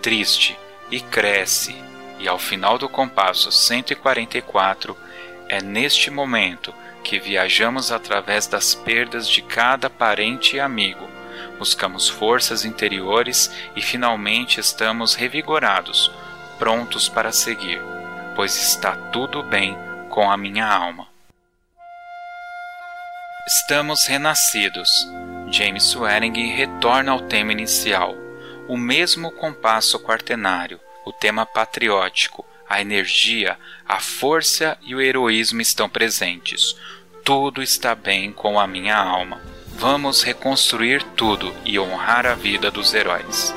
triste, 0.00 0.56
e 0.88 1.00
cresce, 1.00 1.74
e 2.20 2.28
ao 2.28 2.38
final 2.38 2.78
do 2.78 2.88
compasso 2.88 3.50
144, 3.50 4.96
é 5.48 5.60
neste 5.60 6.12
momento 6.12 6.72
que 7.02 7.18
viajamos 7.18 7.90
através 7.90 8.46
das 8.46 8.72
perdas 8.72 9.28
de 9.28 9.42
cada 9.42 9.90
parente 9.90 10.54
e 10.54 10.60
amigo, 10.60 11.08
buscamos 11.58 12.08
forças 12.08 12.64
interiores 12.64 13.50
e 13.74 13.82
finalmente 13.82 14.60
estamos 14.60 15.14
revigorados, 15.14 16.08
prontos 16.56 17.08
para 17.08 17.32
seguir, 17.32 17.80
pois 18.36 18.54
está 18.56 18.92
tudo 19.10 19.42
bem 19.42 19.85
com 20.16 20.30
a 20.30 20.36
minha 20.38 20.66
alma. 20.66 21.06
Estamos 23.46 24.06
renascidos. 24.06 24.88
James 25.50 25.84
Swearing 25.84 26.54
retorna 26.54 27.12
ao 27.12 27.20
tema 27.20 27.52
inicial, 27.52 28.14
o 28.66 28.78
mesmo 28.78 29.30
compasso 29.30 30.00
quaternário, 30.00 30.80
o 31.04 31.12
tema 31.12 31.44
patriótico, 31.44 32.46
a 32.66 32.80
energia, 32.80 33.58
a 33.86 34.00
força 34.00 34.78
e 34.80 34.94
o 34.94 35.02
heroísmo 35.02 35.60
estão 35.60 35.86
presentes. 35.86 36.74
Tudo 37.22 37.62
está 37.62 37.94
bem 37.94 38.32
com 38.32 38.58
a 38.58 38.66
minha 38.66 38.96
alma. 38.96 39.38
Vamos 39.66 40.22
reconstruir 40.22 41.02
tudo 41.14 41.54
e 41.62 41.78
honrar 41.78 42.24
a 42.24 42.34
vida 42.34 42.70
dos 42.70 42.94
heróis. 42.94 43.54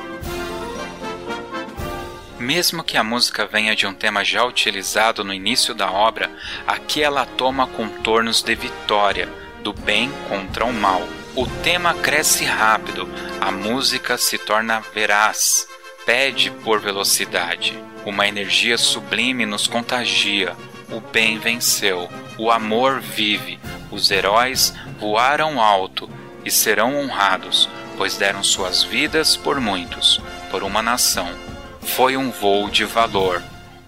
Mesmo 2.40 2.82
que 2.82 2.96
a 2.96 3.04
música 3.04 3.46
venha 3.46 3.76
de 3.76 3.86
um 3.86 3.92
tema 3.92 4.24
já 4.24 4.42
utilizado 4.46 5.22
no 5.22 5.34
início 5.34 5.74
da 5.74 5.92
obra, 5.92 6.30
aqui 6.66 7.02
ela 7.02 7.26
toma 7.26 7.66
contornos 7.66 8.40
de 8.40 8.54
vitória, 8.54 9.28
do 9.62 9.74
bem 9.74 10.10
contra 10.26 10.64
o 10.64 10.72
mal. 10.72 11.06
O 11.36 11.46
tema 11.62 11.92
cresce 11.92 12.46
rápido, 12.46 13.06
a 13.42 13.50
música 13.50 14.16
se 14.16 14.38
torna 14.38 14.80
veraz, 14.94 15.68
pede 16.06 16.50
por 16.64 16.80
velocidade. 16.80 17.78
Uma 18.06 18.26
energia 18.26 18.78
sublime 18.78 19.44
nos 19.44 19.66
contagia. 19.66 20.56
O 20.90 20.98
bem 20.98 21.38
venceu, 21.38 22.08
o 22.38 22.50
amor 22.50 23.00
vive. 23.00 23.60
Os 23.90 24.10
heróis 24.10 24.72
voaram 24.98 25.60
alto 25.60 26.08
e 26.42 26.50
serão 26.50 26.98
honrados, 26.98 27.68
pois 27.98 28.16
deram 28.16 28.42
suas 28.42 28.82
vidas 28.82 29.36
por 29.36 29.60
muitos, 29.60 30.22
por 30.50 30.62
uma 30.62 30.80
nação. 30.80 31.49
Foi 31.94 32.16
um 32.16 32.30
voo 32.30 32.70
de 32.70 32.84
valor, 32.84 33.42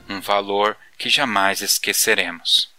um 0.08 0.20
valor 0.20 0.76
que 0.98 1.08
jamais 1.08 1.62
esqueceremos. 1.62 2.70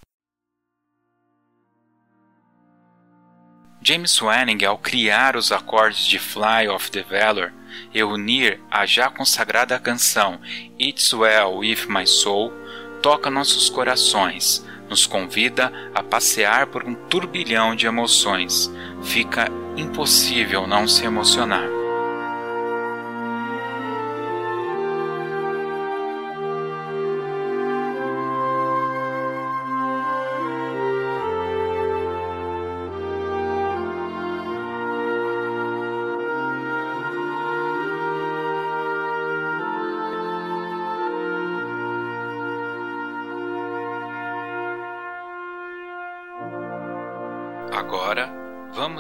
James 3.82 4.22
Wanning, 4.22 4.64
ao 4.66 4.78
criar 4.78 5.36
os 5.36 5.52
acordes 5.52 6.06
de 6.06 6.20
Fly 6.20 6.68
of 6.68 6.92
the 6.92 7.02
Valor 7.04 7.54
e 7.94 8.04
unir 8.04 8.60
a 8.70 8.86
já 8.86 9.10
consagrada 9.10 9.80
canção 9.80 10.40
It's 10.80 11.14
Well 11.14 11.56
With 11.56 11.88
My 11.88 12.06
Soul, 12.06 12.54
toca 13.02 13.30
nossos 13.30 13.70
corações, 13.70 14.64
nos 14.90 15.08
convida 15.08 15.72
a 15.96 16.04
passear 16.04 16.68
por 16.68 16.84
um 16.84 16.94
turbilhão 16.94 17.76
de 17.76 17.88
emoções. 17.88 18.70
Fica 19.04 19.48
impossível 19.78 20.68
não 20.68 20.88
se 20.88 21.06
emocionar. 21.06 21.83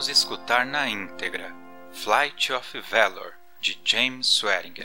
Vamos 0.04 0.10
escutar 0.10 0.66
na 0.66 0.90
íntegra 0.90 1.56
Flight 1.94 2.52
of 2.52 2.76
Valor, 2.92 3.36
de 3.62 3.80
James 3.86 4.28
Swearingen. 4.28 4.84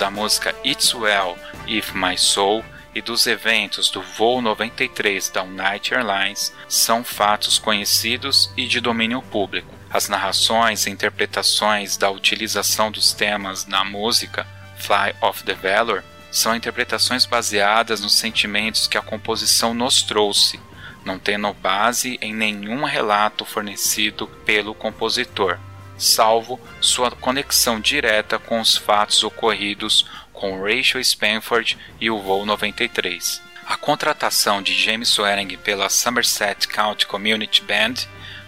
Da 0.00 0.10
música 0.10 0.54
It's 0.64 0.94
Well 0.94 1.38
If 1.66 1.92
My 1.92 2.16
Soul 2.16 2.64
e 2.94 3.02
dos 3.02 3.26
eventos 3.26 3.90
do 3.90 4.00
voo 4.00 4.40
93 4.40 5.28
da 5.28 5.42
United 5.42 5.94
Airlines 5.94 6.54
são 6.66 7.04
fatos 7.04 7.58
conhecidos 7.58 8.50
e 8.56 8.66
de 8.66 8.80
domínio 8.80 9.20
público. 9.20 9.68
As 9.90 10.08
narrações 10.08 10.86
e 10.86 10.90
interpretações 10.90 11.98
da 11.98 12.10
utilização 12.10 12.90
dos 12.90 13.12
temas 13.12 13.66
na 13.66 13.84
música 13.84 14.46
Fly 14.78 15.14
of 15.20 15.44
the 15.44 15.52
Valor 15.52 16.02
são 16.30 16.56
interpretações 16.56 17.26
baseadas 17.26 18.00
nos 18.00 18.16
sentimentos 18.16 18.88
que 18.88 18.96
a 18.96 19.02
composição 19.02 19.74
nos 19.74 20.02
trouxe, 20.02 20.58
não 21.04 21.18
tendo 21.18 21.52
base 21.52 22.18
em 22.22 22.34
nenhum 22.34 22.84
relato 22.84 23.44
fornecido 23.44 24.26
pelo 24.46 24.74
compositor, 24.74 25.58
salvo 26.00 26.58
sua 26.80 27.10
conexão 27.10 27.78
direta 27.78 28.38
com 28.38 28.60
os 28.60 28.76
fatos 28.76 29.22
ocorridos 29.22 30.06
com 30.32 30.62
Rachel 30.62 31.00
Spanford 31.00 31.76
e 32.00 32.10
o 32.10 32.18
voo 32.18 32.46
93. 32.46 33.42
A 33.66 33.76
contratação 33.76 34.62
de 34.62 34.74
James 34.74 35.10
Swearing 35.10 35.56
pela 35.58 35.88
Somerset 35.88 36.66
County 36.66 37.06
Community 37.06 37.62
Band, 37.62 37.94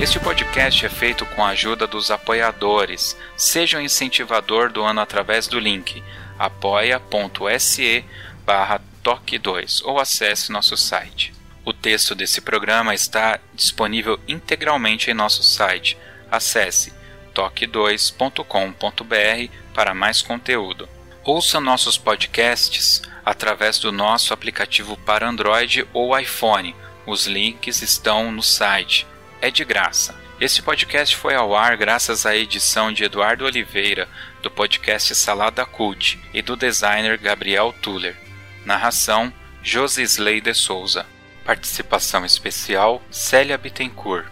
Este 0.00 0.18
podcast 0.18 0.86
é 0.86 0.88
feito 0.88 1.26
com 1.26 1.44
a 1.44 1.50
ajuda 1.50 1.86
dos 1.86 2.10
apoiadores. 2.10 3.14
Seja 3.36 3.76
um 3.76 3.82
incentivador 3.82 4.72
do 4.72 4.82
ano 4.82 4.98
através 4.98 5.46
do 5.46 5.60
link 5.60 6.02
apoia.se 6.38 8.02
barra 8.42 8.80
toque 9.02 9.38
2 9.38 9.82
ou 9.82 10.00
acesse 10.00 10.50
nosso 10.50 10.74
site. 10.74 11.34
O 11.66 11.74
texto 11.74 12.14
desse 12.14 12.40
programa 12.40 12.94
está 12.94 13.38
disponível 13.52 14.18
integralmente 14.26 15.10
em 15.10 15.14
nosso 15.14 15.42
site. 15.42 15.98
Acesse 16.30 16.94
toque2.com.br 17.34 19.54
para 19.74 19.92
mais 19.92 20.22
conteúdo. 20.22 20.88
Ouça 21.22 21.60
nossos 21.60 21.98
podcasts 21.98 23.02
através 23.22 23.78
do 23.78 23.92
nosso 23.92 24.32
aplicativo 24.32 24.96
para 24.96 25.28
Android 25.28 25.86
ou 25.92 26.18
iPhone. 26.18 26.74
Os 27.04 27.26
links 27.26 27.82
estão 27.82 28.32
no 28.32 28.42
site 28.42 29.06
é 29.40 29.50
de 29.50 29.64
graça. 29.64 30.14
Esse 30.40 30.62
podcast 30.62 31.16
foi 31.16 31.34
ao 31.34 31.54
ar 31.54 31.76
graças 31.76 32.24
à 32.24 32.36
edição 32.36 32.92
de 32.92 33.04
Eduardo 33.04 33.44
Oliveira, 33.44 34.08
do 34.42 34.50
podcast 34.50 35.14
Salada 35.14 35.66
Cult, 35.66 36.18
e 36.32 36.40
do 36.40 36.56
designer 36.56 37.18
Gabriel 37.18 37.74
Tuller. 37.82 38.16
Narração: 38.64 39.30
Josisley 39.62 40.40
de 40.40 40.54
Souza. 40.54 41.04
Participação 41.44 42.24
especial: 42.24 43.02
Célia 43.10 43.58
Bittencourt. 43.58 44.26